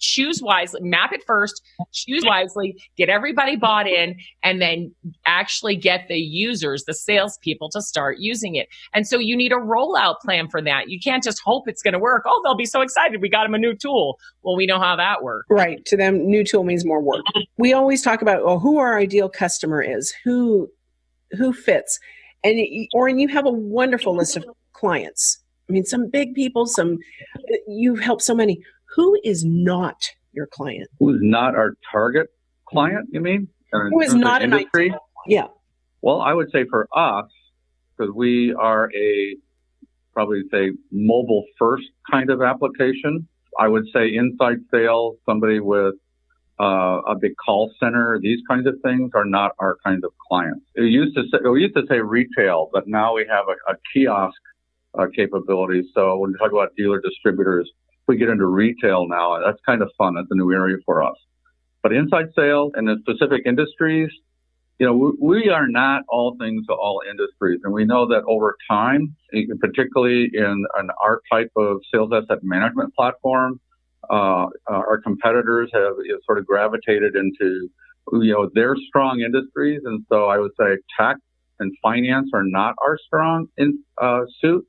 choose 0.02 0.42
wisely, 0.42 0.82
map 0.82 1.14
it 1.14 1.24
first, 1.26 1.62
choose 1.94 2.24
wisely, 2.26 2.76
get 2.98 3.08
everybody 3.08 3.56
bought 3.56 3.88
in, 3.88 4.18
and 4.44 4.62
then 4.62 4.94
actually 5.26 5.76
get 5.76 6.08
the 6.10 6.18
users, 6.18 6.84
the 6.84 6.94
salespeople 6.94 7.70
to 7.70 7.82
start 7.82 8.18
using 8.20 8.56
it. 8.56 8.68
And 8.94 9.08
so 9.08 9.18
you 9.18 9.38
need 9.38 9.54
a 9.54 9.56
rollout 9.56 10.20
plan 10.20 10.50
for 10.50 10.62
that. 10.62 10.90
You 10.90 11.00
can't 11.00 11.24
just 11.24 11.40
hope 11.40 11.68
it's 11.68 11.82
going 11.82 11.94
to 11.94 12.00
work. 12.00 12.24
Oh, 12.26 12.42
they'll 12.44 12.56
be 12.56 12.66
so 12.66 12.82
excited. 12.82 13.22
We 13.22 13.30
got 13.30 13.44
them 13.44 13.54
a 13.54 13.58
new 13.58 13.76
tool. 13.76 14.20
Well, 14.42 14.58
we 14.58 14.66
know 14.66 14.80
how 14.80 14.96
that 14.98 15.24
works. 15.24 15.48
Right. 15.50 15.84
To 15.86 15.96
them, 15.96 16.26
new 16.26 16.44
tool 16.44 16.64
means 16.64 16.84
more 16.84 17.02
work. 17.02 17.24
We 17.58 17.72
always 17.72 18.02
talk 18.02 18.22
about, 18.22 18.42
oh, 18.44 18.60
who 18.60 18.78
our 18.80 18.98
ideal 18.98 19.30
customer 19.30 19.82
is, 19.82 20.14
who 20.24 20.70
who 21.38 21.54
fits. 21.54 21.98
And 22.44 22.60
Oren, 22.94 23.20
you 23.20 23.28
have 23.30 23.46
a 23.46 23.52
wonderful 23.52 24.16
list 24.16 24.36
of 24.36 24.44
clients. 24.74 25.38
I 25.70 25.74
mean, 25.74 25.86
some 25.86 26.10
big 26.10 26.34
people, 26.34 26.66
some 26.66 26.98
uh, 27.38 27.56
you've 27.68 28.00
helped 28.00 28.24
so 28.24 28.36
many. 28.36 28.62
Who 28.96 29.18
is 29.24 29.44
not 29.46 29.98
your 30.34 30.48
client? 30.48 30.90
Who 31.00 31.16
is 31.16 31.20
not 31.22 31.56
our 31.56 31.76
target 31.92 32.28
client? 32.68 33.10
You 33.12 33.22
mean? 33.22 33.48
Who 33.72 34.02
is 34.02 34.14
not 34.14 34.42
an 34.42 34.54
industry? 34.54 34.94
Yeah. 35.28 35.48
Well, 36.02 36.22
I 36.22 36.34
would 36.34 36.52
say 36.52 36.66
for 36.70 36.88
us, 36.96 37.30
because 37.98 38.14
we 38.14 38.54
are 38.54 38.90
a 38.94 39.36
probably 40.14 40.44
say 40.52 40.72
mobile 40.92 41.46
first 41.58 41.86
kind 42.10 42.30
of 42.30 42.42
application. 42.42 43.28
I 43.60 43.68
would 43.68 43.86
say 43.94 44.14
inside 44.14 44.58
sales, 44.72 45.18
somebody 45.26 45.60
with 45.60 45.96
uh, 46.60 47.02
a 47.08 47.16
big 47.16 47.34
call 47.44 47.72
center, 47.80 48.20
these 48.22 48.40
kinds 48.48 48.68
of 48.68 48.76
things 48.84 49.12
are 49.14 49.26
not 49.26 49.52
our 49.60 49.78
kind 49.86 50.04
of 50.04 50.12
clients. 50.30 50.66
We 50.78 50.88
used 50.88 51.16
to 51.16 51.24
say, 51.32 51.48
we 51.48 51.62
used 51.62 51.76
to 51.76 51.84
say 51.90 52.00
retail, 52.00 52.70
but 52.74 52.88
now 52.88 53.16
we 53.16 53.26
have 53.30 53.46
a, 53.48 53.72
a 53.72 53.76
kiosk 53.94 54.36
uh, 54.98 55.06
capability. 55.16 55.84
So 55.94 56.18
when 56.18 56.32
we 56.32 56.38
talk 56.38 56.52
about 56.52 56.76
dealer 56.76 57.02
distributors, 57.02 57.72
we 58.08 58.18
get 58.18 58.30
into 58.30 58.46
retail 58.46 59.08
now. 59.08 59.40
That's 59.44 59.60
kind 59.66 59.82
of 59.82 59.90
fun. 59.98 60.16
That's 60.16 60.28
a 60.30 60.36
new 60.36 60.52
area 60.52 60.78
for 60.86 61.04
us. 61.04 61.16
But 61.84 61.94
inside 61.94 62.26
sales 62.36 62.74
and 62.76 62.90
in 62.90 63.02
specific 63.02 63.44
industries, 63.46 64.10
you 64.80 64.88
know, 64.88 64.94
we, 64.94 65.12
we 65.44 65.50
are 65.50 65.68
not 65.68 66.04
all 66.10 66.36
things 66.40 66.66
to 66.68 66.74
all 66.74 67.02
industries. 67.10 67.60
And 67.64 67.74
we 67.74 67.86
know 67.86 68.08
that 68.08 68.24
over 68.28 68.56
time, 68.70 69.16
particularly 69.60 70.30
in 70.34 70.66
an 70.76 70.90
our 71.04 71.22
type 71.32 71.52
of 71.56 71.78
sales 71.94 72.12
asset 72.14 72.40
management 72.44 72.94
platform, 72.96 73.60
uh, 74.10 74.48
our 74.68 75.00
competitors 75.02 75.70
have 75.74 75.94
you 76.04 76.14
know, 76.14 76.20
sort 76.26 76.38
of 76.40 76.46
gravitated 76.46 77.16
into, 77.16 77.70
you 78.14 78.34
know, 78.34 78.50
their 78.54 78.76
strong 78.88 79.22
industries. 79.22 79.82
And 79.86 80.04
so 80.10 80.26
I 80.26 80.38
would 80.40 80.52
say 80.60 80.78
tech 81.00 81.18
and 81.60 81.72
finance 81.82 82.30
are 82.34 82.44
not 82.44 82.76
our 82.84 82.98
strong 83.06 83.48
in, 83.58 83.84
uh, 84.02 84.22
suit. 84.42 84.66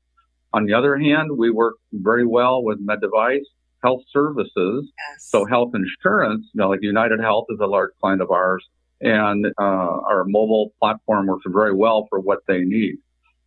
On 0.55 0.67
the 0.67 0.75
other 0.75 0.97
hand, 0.97 1.37
we 1.37 1.51
work 1.51 1.77
very 1.93 2.27
well 2.27 2.63
with 2.63 2.79
med 2.81 3.01
device, 3.01 3.47
health 3.83 4.03
services. 4.11 4.91
Yes. 5.11 5.29
So 5.29 5.45
health 5.45 5.73
insurance, 5.75 6.47
you 6.53 6.61
know, 6.61 6.69
like 6.69 6.81
United 6.83 7.21
Health 7.21 7.47
is 7.51 7.59
a 7.61 7.67
large 7.67 7.91
client 8.01 8.21
of 8.23 8.31
ours 8.31 8.65
and, 9.03 9.47
uh, 9.59 9.61
our 9.61 10.25
mobile 10.25 10.73
platform 10.81 11.27
works 11.27 11.45
very 11.49 11.75
well 11.75 12.07
for 12.09 12.21
what 12.21 12.39
they 12.47 12.61
need. 12.61 12.97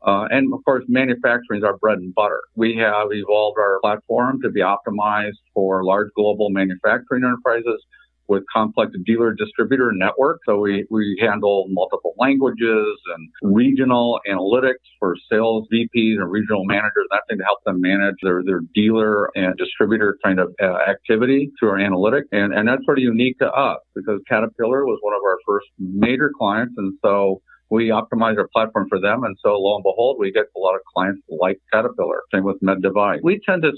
Uh, 0.05 0.27
and 0.29 0.53
of 0.53 0.63
course, 0.65 0.83
manufacturing 0.87 1.59
is 1.59 1.63
our 1.63 1.77
bread 1.77 1.97
and 1.97 2.13
butter. 2.13 2.41
We 2.55 2.75
have 2.75 3.07
evolved 3.11 3.57
our 3.57 3.79
platform 3.81 4.41
to 4.43 4.51
be 4.51 4.61
optimized 4.61 5.39
for 5.53 5.83
large 5.83 6.09
global 6.15 6.49
manufacturing 6.49 7.23
enterprises 7.23 7.83
with 8.27 8.43
complex 8.51 8.91
dealer 9.05 9.33
distributor 9.33 9.91
network. 9.93 10.39
So 10.47 10.59
we, 10.59 10.85
we 10.89 11.17
handle 11.21 11.65
multiple 11.69 12.13
languages 12.17 12.87
and 13.15 13.29
regional 13.53 14.19
analytics 14.29 14.83
for 14.99 15.15
sales 15.31 15.67
VPs 15.71 16.17
and 16.17 16.31
regional 16.31 16.65
managers, 16.65 17.07
that 17.11 17.23
thing 17.29 17.37
to 17.37 17.43
help 17.43 17.59
them 17.65 17.81
manage 17.81 18.15
their, 18.23 18.41
their 18.45 18.61
dealer 18.73 19.29
and 19.35 19.55
distributor 19.57 20.17
kind 20.23 20.39
of 20.39 20.53
uh, 20.61 20.77
activity 20.89 21.51
through 21.59 21.69
our 21.69 21.77
analytics. 21.77 22.25
And, 22.31 22.53
and 22.53 22.67
that's 22.67 22.83
sort 22.85 22.97
of 22.97 23.03
unique 23.03 23.37
to 23.39 23.51
us 23.51 23.79
because 23.95 24.19
Caterpillar 24.27 24.85
was 24.85 24.99
one 25.01 25.13
of 25.13 25.21
our 25.23 25.37
first 25.45 25.67
major 25.79 26.31
clients. 26.37 26.73
And 26.77 26.93
so 27.03 27.41
we 27.69 27.89
optimize 27.89 28.37
our 28.37 28.47
platform 28.53 28.87
for 28.89 28.99
them. 28.99 29.23
And 29.23 29.35
so 29.43 29.57
lo 29.57 29.75
and 29.75 29.83
behold, 29.83 30.17
we 30.19 30.31
get 30.31 30.45
a 30.55 30.59
lot 30.59 30.75
of 30.75 30.81
clients 30.93 31.21
like 31.29 31.57
Caterpillar. 31.73 32.21
Same 32.33 32.43
with 32.43 32.61
MedDevice. 32.61 33.19
We 33.23 33.39
tend 33.47 33.63
to 33.63 33.71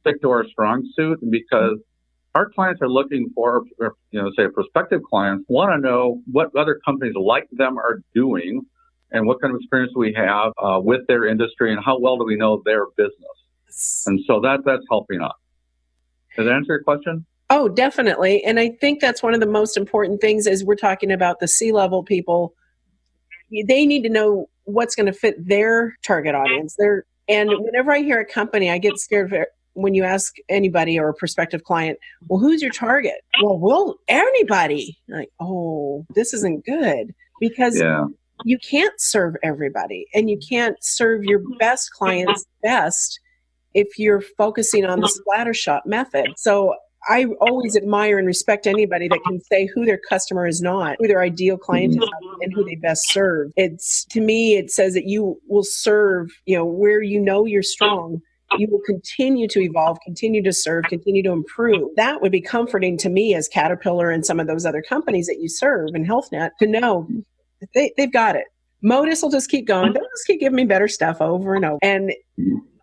stick 0.00 0.20
to 0.22 0.30
our 0.30 0.44
strong 0.46 0.88
suit 0.94 1.18
because 1.30 1.78
our 2.34 2.50
clients 2.50 2.80
are 2.82 2.88
looking 2.88 3.30
for, 3.34 3.64
you 4.10 4.22
know, 4.22 4.30
say 4.36 4.48
prospective 4.52 5.00
clients 5.08 5.44
want 5.48 5.72
to 5.72 5.78
know 5.78 6.20
what 6.30 6.54
other 6.56 6.80
companies 6.84 7.14
like 7.16 7.48
them 7.52 7.78
are 7.78 8.00
doing 8.14 8.62
and 9.10 9.26
what 9.26 9.40
kind 9.40 9.54
of 9.54 9.60
experience 9.60 9.92
we 9.96 10.14
have 10.14 10.52
uh, 10.62 10.78
with 10.80 11.00
their 11.08 11.26
industry 11.26 11.72
and 11.72 11.82
how 11.84 11.98
well 11.98 12.16
do 12.16 12.24
we 12.24 12.36
know 12.36 12.62
their 12.64 12.86
business. 12.96 14.06
And 14.06 14.20
so 14.26 14.40
that 14.40 14.60
that's 14.64 14.84
helping 14.88 15.20
us. 15.20 15.32
Does 16.36 16.46
that 16.46 16.52
answer 16.52 16.74
your 16.74 16.82
question? 16.82 17.24
Oh, 17.50 17.68
definitely. 17.68 18.44
And 18.44 18.60
I 18.60 18.70
think 18.80 19.00
that's 19.00 19.22
one 19.22 19.32
of 19.32 19.40
the 19.40 19.46
most 19.46 19.76
important 19.76 20.20
things 20.20 20.46
as 20.46 20.62
we're 20.62 20.76
talking 20.76 21.10
about 21.10 21.40
the 21.40 21.48
C 21.48 21.72
level 21.72 22.02
people 22.02 22.54
they 23.50 23.86
need 23.86 24.02
to 24.02 24.08
know 24.08 24.48
what's 24.64 24.94
going 24.94 25.06
to 25.06 25.12
fit 25.12 25.46
their 25.46 25.96
target 26.04 26.34
audience. 26.34 26.76
They're, 26.78 27.04
and 27.28 27.50
whenever 27.50 27.92
I 27.92 28.00
hear 28.00 28.20
a 28.20 28.26
company, 28.26 28.70
I 28.70 28.78
get 28.78 28.98
scared 28.98 29.30
when 29.78 29.94
you 29.94 30.04
ask 30.04 30.34
anybody 30.48 30.98
or 30.98 31.08
a 31.08 31.14
prospective 31.14 31.64
client, 31.64 31.98
well, 32.28 32.40
who's 32.40 32.60
your 32.60 32.72
target? 32.72 33.20
Well, 33.42 33.58
well, 33.58 33.96
anybody. 34.08 34.98
Like, 35.08 35.30
oh, 35.40 36.04
this 36.14 36.34
isn't 36.34 36.64
good 36.64 37.14
because 37.40 37.78
yeah. 37.78 38.06
you 38.44 38.58
can't 38.58 39.00
serve 39.00 39.36
everybody 39.42 40.06
and 40.14 40.28
you 40.28 40.38
can't 40.38 40.76
serve 40.82 41.22
your 41.24 41.40
best 41.58 41.92
clients 41.92 42.44
best 42.62 43.20
if 43.74 43.98
you're 43.98 44.22
focusing 44.36 44.84
on 44.84 45.00
the 45.00 45.08
splatter 45.08 45.54
shot 45.54 45.86
method. 45.86 46.32
So 46.36 46.74
I 47.08 47.26
always 47.40 47.76
admire 47.76 48.18
and 48.18 48.26
respect 48.26 48.66
anybody 48.66 49.06
that 49.08 49.20
can 49.26 49.40
say 49.40 49.68
who 49.72 49.84
their 49.84 50.00
customer 50.08 50.46
is 50.46 50.60
not, 50.60 50.96
who 50.98 51.06
their 51.06 51.22
ideal 51.22 51.56
client 51.56 51.92
is, 51.92 51.98
mm-hmm. 51.98 52.40
and 52.42 52.52
who 52.52 52.64
they 52.64 52.74
best 52.74 53.10
serve. 53.10 53.52
It's 53.56 54.04
to 54.06 54.20
me, 54.20 54.56
it 54.56 54.70
says 54.72 54.94
that 54.94 55.04
you 55.04 55.40
will 55.48 55.62
serve, 55.62 56.30
you 56.46 56.56
know, 56.56 56.64
where 56.64 57.00
you 57.00 57.20
know 57.20 57.44
you're 57.44 57.62
strong. 57.62 58.20
You 58.56 58.68
will 58.70 58.80
continue 58.86 59.46
to 59.48 59.60
evolve, 59.60 59.98
continue 60.04 60.42
to 60.42 60.52
serve, 60.52 60.84
continue 60.84 61.22
to 61.22 61.32
improve. 61.32 61.90
That 61.96 62.22
would 62.22 62.32
be 62.32 62.40
comforting 62.40 62.96
to 62.98 63.08
me 63.08 63.34
as 63.34 63.48
Caterpillar 63.48 64.10
and 64.10 64.24
some 64.24 64.40
of 64.40 64.46
those 64.46 64.64
other 64.64 64.82
companies 64.82 65.26
that 65.26 65.38
you 65.38 65.48
serve 65.48 65.90
and 65.92 66.06
HealthNet 66.06 66.50
to 66.60 66.66
know 66.66 67.08
they, 67.74 67.92
they've 67.96 68.12
got 68.12 68.36
it. 68.36 68.44
Modus 68.82 69.22
will 69.22 69.30
just 69.30 69.50
keep 69.50 69.66
going. 69.66 69.92
They'll 69.92 70.02
just 70.02 70.26
keep 70.26 70.40
giving 70.40 70.56
me 70.56 70.64
better 70.64 70.88
stuff 70.88 71.20
over 71.20 71.54
and 71.54 71.64
over. 71.64 71.78
And 71.82 72.12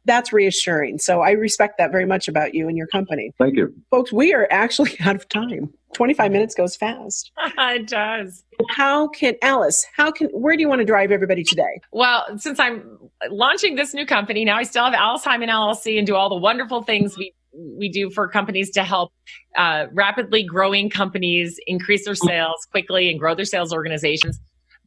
that's 0.05 0.31
reassuring. 0.31 0.99
So 0.99 1.21
I 1.21 1.31
respect 1.31 1.77
that 1.77 1.91
very 1.91 2.05
much 2.05 2.27
about 2.27 2.53
you 2.53 2.67
and 2.67 2.77
your 2.77 2.87
company. 2.87 3.31
Thank 3.37 3.55
you. 3.55 3.73
Folks, 3.91 4.11
we 4.13 4.33
are 4.33 4.47
actually 4.51 4.97
out 5.05 5.15
of 5.15 5.27
time. 5.29 5.73
25 5.93 6.31
minutes 6.31 6.53
goes 6.53 6.75
fast. 6.75 7.31
it 7.57 7.87
does. 7.87 8.43
How 8.69 9.07
can 9.07 9.35
Alice, 9.41 9.85
how 9.95 10.11
can 10.11 10.27
where 10.29 10.55
do 10.55 10.61
you 10.61 10.69
want 10.69 10.79
to 10.79 10.85
drive 10.85 11.11
everybody 11.11 11.43
today? 11.43 11.79
Well, 11.91 12.25
since 12.37 12.59
I'm 12.59 12.97
launching 13.29 13.75
this 13.75 13.93
new 13.93 14.05
company, 14.05 14.43
now 14.43 14.57
I 14.57 14.63
still 14.63 14.83
have 14.83 14.93
Alice 14.93 15.23
Heiman 15.23 15.49
LLC 15.49 15.97
and 15.97 16.05
do 16.05 16.15
all 16.15 16.29
the 16.29 16.35
wonderful 16.35 16.83
things 16.83 17.17
we 17.17 17.33
we 17.77 17.89
do 17.89 18.09
for 18.09 18.27
companies 18.27 18.69
to 18.71 18.83
help 18.83 19.13
uh, 19.55 19.85
rapidly 19.93 20.43
growing 20.43 20.89
companies 20.89 21.57
increase 21.67 22.03
their 22.03 22.15
sales 22.15 22.67
quickly 22.69 23.09
and 23.09 23.17
grow 23.17 23.33
their 23.33 23.45
sales 23.45 23.71
organizations. 23.71 24.37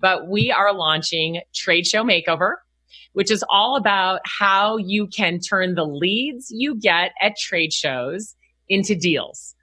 But 0.01 0.29
we 0.29 0.53
are 0.53 0.75
launching 0.75 1.41
Trade 1.55 1.87
Show 1.87 2.05
Makeover 2.05 2.57
which 3.13 3.31
is 3.31 3.45
all 3.51 3.77
about 3.77 4.21
how 4.25 4.77
you 4.77 5.07
can 5.07 5.41
turn 5.41 5.75
the 5.75 5.85
leads 5.85 6.49
you 6.51 6.75
get 6.75 7.13
at 7.21 7.37
trade 7.37 7.73
shows 7.73 8.35
into 8.69 8.95
deals. 8.95 9.55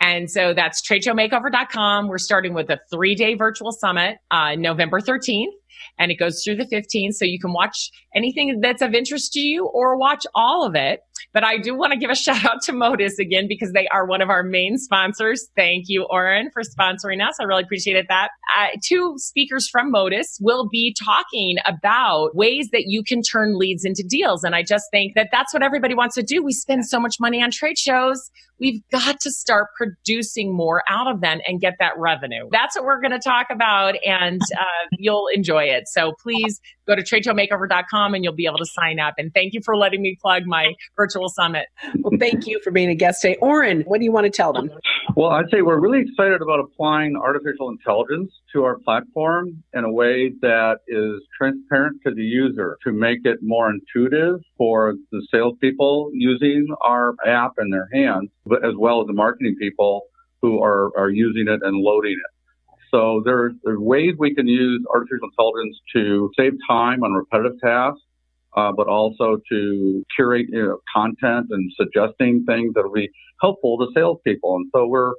And 0.00 0.28
so 0.30 0.52
that's 0.52 0.82
tradeshowmakeover.com. 0.86 2.08
We're 2.08 2.18
starting 2.18 2.54
with 2.54 2.70
a 2.70 2.80
three 2.90 3.14
day 3.14 3.34
virtual 3.34 3.70
summit, 3.70 4.18
uh, 4.30 4.56
November 4.56 5.00
13th 5.00 5.52
and 5.98 6.10
it 6.10 6.16
goes 6.16 6.42
through 6.42 6.56
the 6.56 6.66
15th. 6.66 7.14
So 7.14 7.24
you 7.24 7.38
can 7.38 7.52
watch 7.52 7.90
anything 8.14 8.60
that's 8.60 8.82
of 8.82 8.94
interest 8.94 9.32
to 9.32 9.40
you 9.40 9.66
or 9.66 9.96
watch 9.96 10.26
all 10.34 10.64
of 10.64 10.74
it. 10.74 11.00
But 11.32 11.44
I 11.44 11.58
do 11.58 11.74
want 11.74 11.92
to 11.92 11.98
give 11.98 12.10
a 12.10 12.14
shout 12.14 12.44
out 12.44 12.62
to 12.62 12.72
Modus 12.72 13.18
again 13.18 13.46
because 13.48 13.72
they 13.72 13.86
are 13.88 14.06
one 14.06 14.22
of 14.22 14.30
our 14.30 14.42
main 14.42 14.78
sponsors. 14.78 15.48
Thank 15.56 15.88
you, 15.88 16.06
Oren, 16.10 16.50
for 16.52 16.62
sponsoring 16.62 17.26
us. 17.26 17.36
I 17.40 17.44
really 17.44 17.62
appreciated 17.62 18.06
that. 18.08 18.28
Uh, 18.56 18.68
two 18.82 19.14
speakers 19.18 19.68
from 19.68 19.90
Modus 19.90 20.38
will 20.40 20.68
be 20.70 20.94
talking 21.04 21.56
about 21.66 22.34
ways 22.34 22.68
that 22.72 22.84
you 22.86 23.02
can 23.02 23.22
turn 23.22 23.58
leads 23.58 23.84
into 23.84 24.02
deals. 24.02 24.44
And 24.44 24.54
I 24.54 24.62
just 24.62 24.84
think 24.90 25.14
that 25.14 25.28
that's 25.30 25.52
what 25.52 25.62
everybody 25.62 25.94
wants 25.94 26.14
to 26.14 26.22
do. 26.22 26.42
We 26.42 26.52
spend 26.52 26.86
so 26.86 27.00
much 27.00 27.16
money 27.18 27.42
on 27.42 27.50
trade 27.50 27.78
shows. 27.78 28.30
We've 28.58 28.82
got 28.90 29.20
to 29.20 29.30
start 29.30 29.68
producing 29.76 30.54
more 30.54 30.84
out 30.88 31.08
of 31.08 31.20
them 31.20 31.40
and 31.48 31.60
get 31.60 31.74
that 31.80 31.98
revenue. 31.98 32.48
That's 32.52 32.76
what 32.76 32.84
we're 32.84 33.00
going 33.00 33.12
to 33.12 33.18
talk 33.18 33.48
about, 33.50 33.96
and 34.06 34.40
uh, 34.58 34.86
you'll 34.92 35.26
enjoy 35.26 35.64
it 35.64 35.82
it. 35.82 35.88
So 35.88 36.12
please 36.22 36.60
go 36.86 36.94
to 36.94 37.02
tradeshowmakeover.com 37.02 38.14
and 38.14 38.24
you'll 38.24 38.34
be 38.34 38.46
able 38.46 38.58
to 38.58 38.66
sign 38.66 39.00
up. 39.00 39.14
And 39.18 39.32
thank 39.34 39.54
you 39.54 39.60
for 39.64 39.76
letting 39.76 40.02
me 40.02 40.16
plug 40.20 40.42
my 40.46 40.72
virtual 40.96 41.21
summit. 41.28 41.66
Well, 42.00 42.12
thank 42.18 42.46
you 42.46 42.60
for 42.62 42.70
being 42.70 42.88
a 42.88 42.94
guest 42.94 43.22
today. 43.22 43.36
Oren, 43.40 43.82
what 43.82 43.98
do 43.98 44.04
you 44.04 44.12
want 44.12 44.24
to 44.24 44.30
tell 44.30 44.52
them? 44.52 44.70
Well, 45.16 45.30
I'd 45.30 45.50
say 45.50 45.62
we're 45.62 45.80
really 45.80 46.00
excited 46.00 46.40
about 46.40 46.60
applying 46.60 47.16
artificial 47.16 47.68
intelligence 47.70 48.32
to 48.52 48.64
our 48.64 48.78
platform 48.78 49.62
in 49.74 49.84
a 49.84 49.92
way 49.92 50.32
that 50.40 50.78
is 50.88 51.22
transparent 51.36 52.00
to 52.06 52.14
the 52.14 52.22
user 52.22 52.78
to 52.84 52.92
make 52.92 53.20
it 53.24 53.38
more 53.42 53.70
intuitive 53.70 54.40
for 54.56 54.94
the 55.10 55.26
salespeople 55.30 56.10
using 56.14 56.66
our 56.82 57.14
app 57.26 57.52
in 57.58 57.70
their 57.70 57.88
hands, 57.92 58.30
but 58.46 58.64
as 58.64 58.74
well 58.78 59.00
as 59.00 59.06
the 59.06 59.12
marketing 59.12 59.56
people 59.58 60.02
who 60.40 60.62
are, 60.62 60.96
are 60.98 61.10
using 61.10 61.46
it 61.48 61.60
and 61.62 61.76
loading 61.78 62.12
it. 62.12 62.32
So 62.90 63.22
there, 63.24 63.52
there 63.64 63.74
are 63.74 63.80
ways 63.80 64.14
we 64.18 64.34
can 64.34 64.46
use 64.46 64.84
artificial 64.92 65.28
intelligence 65.30 65.78
to 65.94 66.30
save 66.38 66.52
time 66.68 67.02
on 67.02 67.12
repetitive 67.12 67.58
tasks, 67.60 68.02
uh, 68.56 68.72
but 68.72 68.86
also 68.86 69.38
to 69.50 70.04
curate 70.14 70.46
you 70.48 70.62
know, 70.62 70.78
content 70.94 71.46
and 71.50 71.72
suggesting 71.76 72.44
things 72.44 72.74
that 72.74 72.84
will 72.84 72.92
be 72.92 73.10
helpful 73.40 73.78
to 73.78 73.86
salespeople. 73.94 74.56
And 74.56 74.70
so 74.74 74.86
we're 74.86 75.12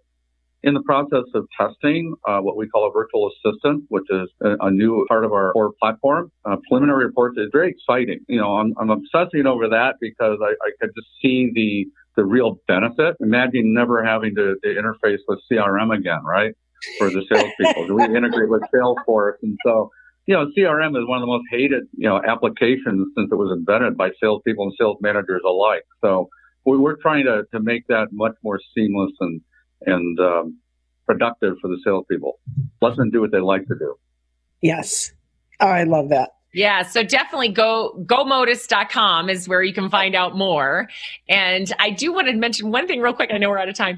in 0.63 0.73
the 0.73 0.81
process 0.83 1.25
of 1.35 1.45
testing 1.59 2.15
uh, 2.27 2.39
what 2.39 2.55
we 2.55 2.67
call 2.67 2.87
a 2.87 2.91
virtual 2.91 3.29
assistant, 3.31 3.83
which 3.89 4.05
is 4.09 4.29
a, 4.41 4.55
a 4.67 4.71
new 4.71 5.05
part 5.09 5.25
of 5.25 5.33
our 5.33 5.51
core 5.51 5.73
platform. 5.81 6.31
Uh, 6.45 6.55
preliminary 6.67 7.05
reports 7.05 7.37
is 7.37 7.49
very 7.51 7.69
exciting. 7.69 8.19
You 8.27 8.39
know, 8.39 8.57
I'm, 8.57 8.73
I'm 8.79 8.89
obsessing 8.89 9.45
over 9.45 9.67
that 9.69 9.95
because 9.99 10.39
I, 10.41 10.51
I 10.51 10.71
could 10.79 10.91
just 10.95 11.07
see 11.21 11.51
the 11.53 11.85
the 12.15 12.23
real 12.23 12.59
benefit. 12.67 13.15
Imagine 13.21 13.73
never 13.73 14.05
having 14.05 14.35
to, 14.35 14.55
to 14.63 14.69
interface 14.69 15.17
with 15.27 15.39
CRM 15.51 15.97
again, 15.97 16.23
right? 16.23 16.53
for 16.97 17.09
the 17.09 17.23
salespeople. 17.31 17.95
We 17.95 18.15
integrate 18.15 18.49
with 18.49 18.63
Salesforce, 18.73 19.35
and 19.41 19.57
so 19.65 19.89
you 20.25 20.35
know, 20.35 20.47
CRM 20.57 20.97
is 20.97 21.07
one 21.07 21.17
of 21.17 21.21
the 21.21 21.27
most 21.27 21.45
hated 21.51 21.83
you 21.97 22.07
know 22.07 22.21
applications 22.25 23.07
since 23.15 23.29
it 23.31 23.35
was 23.35 23.55
invented 23.57 23.97
by 23.97 24.11
salespeople 24.21 24.65
and 24.65 24.73
sales 24.79 24.97
managers 25.01 25.41
alike. 25.45 25.83
So 26.01 26.29
we're 26.65 26.97
trying 26.97 27.25
to 27.25 27.43
to 27.51 27.59
make 27.59 27.87
that 27.87 28.07
much 28.11 28.35
more 28.43 28.59
seamless 28.73 29.11
and 29.19 29.41
and 29.85 30.19
um, 30.19 30.59
productive 31.05 31.55
for 31.61 31.67
the 31.67 31.77
salespeople. 31.83 32.39
Let 32.81 32.95
them 32.95 33.09
do 33.09 33.21
what 33.21 33.31
they 33.31 33.39
like 33.39 33.67
to 33.67 33.75
do. 33.75 33.95
Yes, 34.61 35.11
I 35.59 35.83
love 35.83 36.09
that. 36.09 36.31
Yeah, 36.53 36.83
so 36.83 37.03
definitely 37.03 37.49
go 37.49 37.93
gomodus.com 38.05 39.29
is 39.29 39.49
where 39.49 39.63
you 39.63 39.73
can 39.73 39.89
find 39.89 40.13
out 40.13 40.37
more. 40.37 40.87
And 41.27 41.73
I 41.79 41.89
do 41.89 42.13
want 42.13 42.27
to 42.27 42.33
mention 42.33 42.69
one 42.69 42.87
thing 42.87 43.01
real 43.01 43.13
quick. 43.13 43.31
I 43.33 43.37
know 43.39 43.49
we're 43.49 43.57
out 43.57 43.69
of 43.69 43.75
time. 43.75 43.97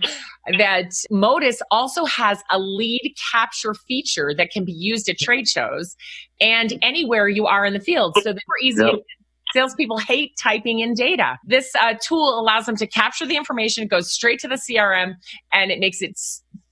That 0.57 0.93
Modus 1.11 1.61
also 1.69 2.05
has 2.05 2.41
a 2.51 2.59
lead 2.59 3.13
capture 3.31 3.73
feature 3.73 4.33
that 4.37 4.51
can 4.51 4.63
be 4.63 4.71
used 4.71 5.09
at 5.09 5.17
trade 5.17 5.47
shows 5.47 5.97
and 6.39 6.77
anywhere 6.81 7.27
you 7.27 7.45
are 7.45 7.65
in 7.65 7.73
the 7.73 7.79
field. 7.79 8.15
So 8.21 8.31
they're 8.31 8.41
easy. 8.61 8.83
Yep. 8.83 8.95
Salespeople 9.53 9.99
hate 9.99 10.31
typing 10.37 10.79
in 10.79 10.93
data. 10.93 11.37
This 11.45 11.73
uh, 11.79 11.93
tool 12.01 12.39
allows 12.39 12.65
them 12.65 12.75
to 12.77 12.87
capture 12.87 13.25
the 13.25 13.37
information, 13.37 13.83
it 13.83 13.89
goes 13.89 14.11
straight 14.11 14.39
to 14.39 14.47
the 14.47 14.55
CRM, 14.55 15.13
and 15.53 15.71
it 15.71 15.79
makes 15.79 16.01
it 16.01 16.19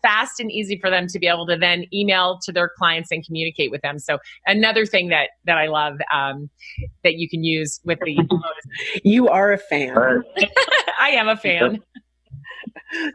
fast 0.03 0.39
and 0.39 0.51
easy 0.51 0.77
for 0.77 0.91
them 0.91 1.07
to 1.07 1.17
be 1.17 1.27
able 1.27 1.47
to 1.47 1.57
then 1.57 1.85
email 1.91 2.37
to 2.43 2.51
their 2.51 2.69
clients 2.77 3.11
and 3.11 3.25
communicate 3.25 3.71
with 3.71 3.81
them. 3.81 3.97
So 3.97 4.19
another 4.45 4.85
thing 4.85 5.07
that 5.09 5.29
that 5.45 5.57
I 5.57 5.67
love 5.67 5.97
um, 6.13 6.49
that 7.03 7.15
you 7.15 7.27
can 7.27 7.43
use 7.43 7.79
with 7.83 7.99
the 8.05 8.19
you 9.03 9.27
are 9.29 9.53
a 9.53 9.57
fan. 9.57 9.95
I 10.99 11.09
am 11.09 11.27
a 11.27 11.37
fan. 11.37 11.81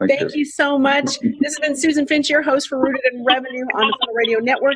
Thank, 0.00 0.10
Thank 0.10 0.34
you. 0.34 0.40
you. 0.40 0.44
so 0.44 0.78
much. 0.78 1.20
This 1.20 1.54
has 1.54 1.58
been 1.60 1.76
Susan 1.76 2.06
Finch, 2.06 2.28
your 2.28 2.42
host 2.42 2.68
for 2.68 2.78
Rooted 2.80 3.00
in 3.12 3.24
Revenue 3.24 3.64
on 3.74 3.86
the 3.86 3.96
Funnel 4.00 4.14
Radio 4.14 4.40
Network. 4.40 4.74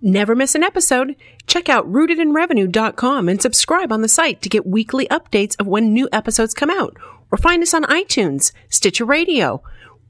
Never 0.00 0.34
miss 0.34 0.54
an 0.54 0.62
episode. 0.62 1.16
Check 1.46 1.68
out 1.68 1.90
rootedinrevenue.com 1.90 3.28
and 3.28 3.42
subscribe 3.42 3.92
on 3.92 4.02
the 4.02 4.08
site 4.08 4.40
to 4.42 4.48
get 4.48 4.66
weekly 4.66 5.06
updates 5.08 5.58
of 5.60 5.66
when 5.66 5.92
new 5.92 6.08
episodes 6.12 6.54
come 6.54 6.70
out. 6.70 6.96
Or 7.30 7.38
find 7.38 7.62
us 7.62 7.74
on 7.74 7.84
iTunes, 7.84 8.52
Stitcher 8.68 9.04
Radio, 9.04 9.62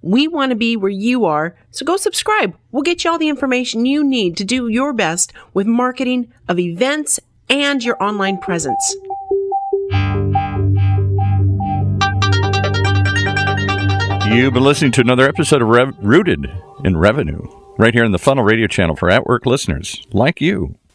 we 0.02 0.28
want 0.28 0.50
to 0.50 0.56
be 0.56 0.76
where 0.76 0.90
you 0.90 1.24
are, 1.24 1.56
so 1.70 1.84
go 1.84 1.96
subscribe. 1.96 2.56
We'll 2.72 2.82
get 2.82 3.04
you 3.04 3.10
all 3.10 3.18
the 3.18 3.28
information 3.28 3.86
you 3.86 4.02
need 4.02 4.36
to 4.38 4.44
do 4.44 4.68
your 4.68 4.92
best 4.92 5.32
with 5.52 5.66
marketing 5.66 6.32
of 6.48 6.58
events 6.58 7.20
and 7.48 7.84
your 7.84 8.02
online 8.02 8.38
presence. 8.38 8.96
You've 14.32 14.54
been 14.54 14.62
listening 14.62 14.92
to 14.92 15.00
another 15.00 15.28
episode 15.28 15.60
of 15.60 15.68
Rev- 15.68 15.96
Rooted 16.00 16.46
in 16.84 16.96
Revenue, 16.96 17.42
right 17.78 17.92
here 17.92 18.04
on 18.04 18.12
the 18.12 18.18
Funnel 18.18 18.44
Radio 18.44 18.68
channel 18.68 18.96
for 18.96 19.10
at 19.10 19.26
work 19.26 19.44
listeners 19.44 20.06
like 20.12 20.40
you. 20.40 20.80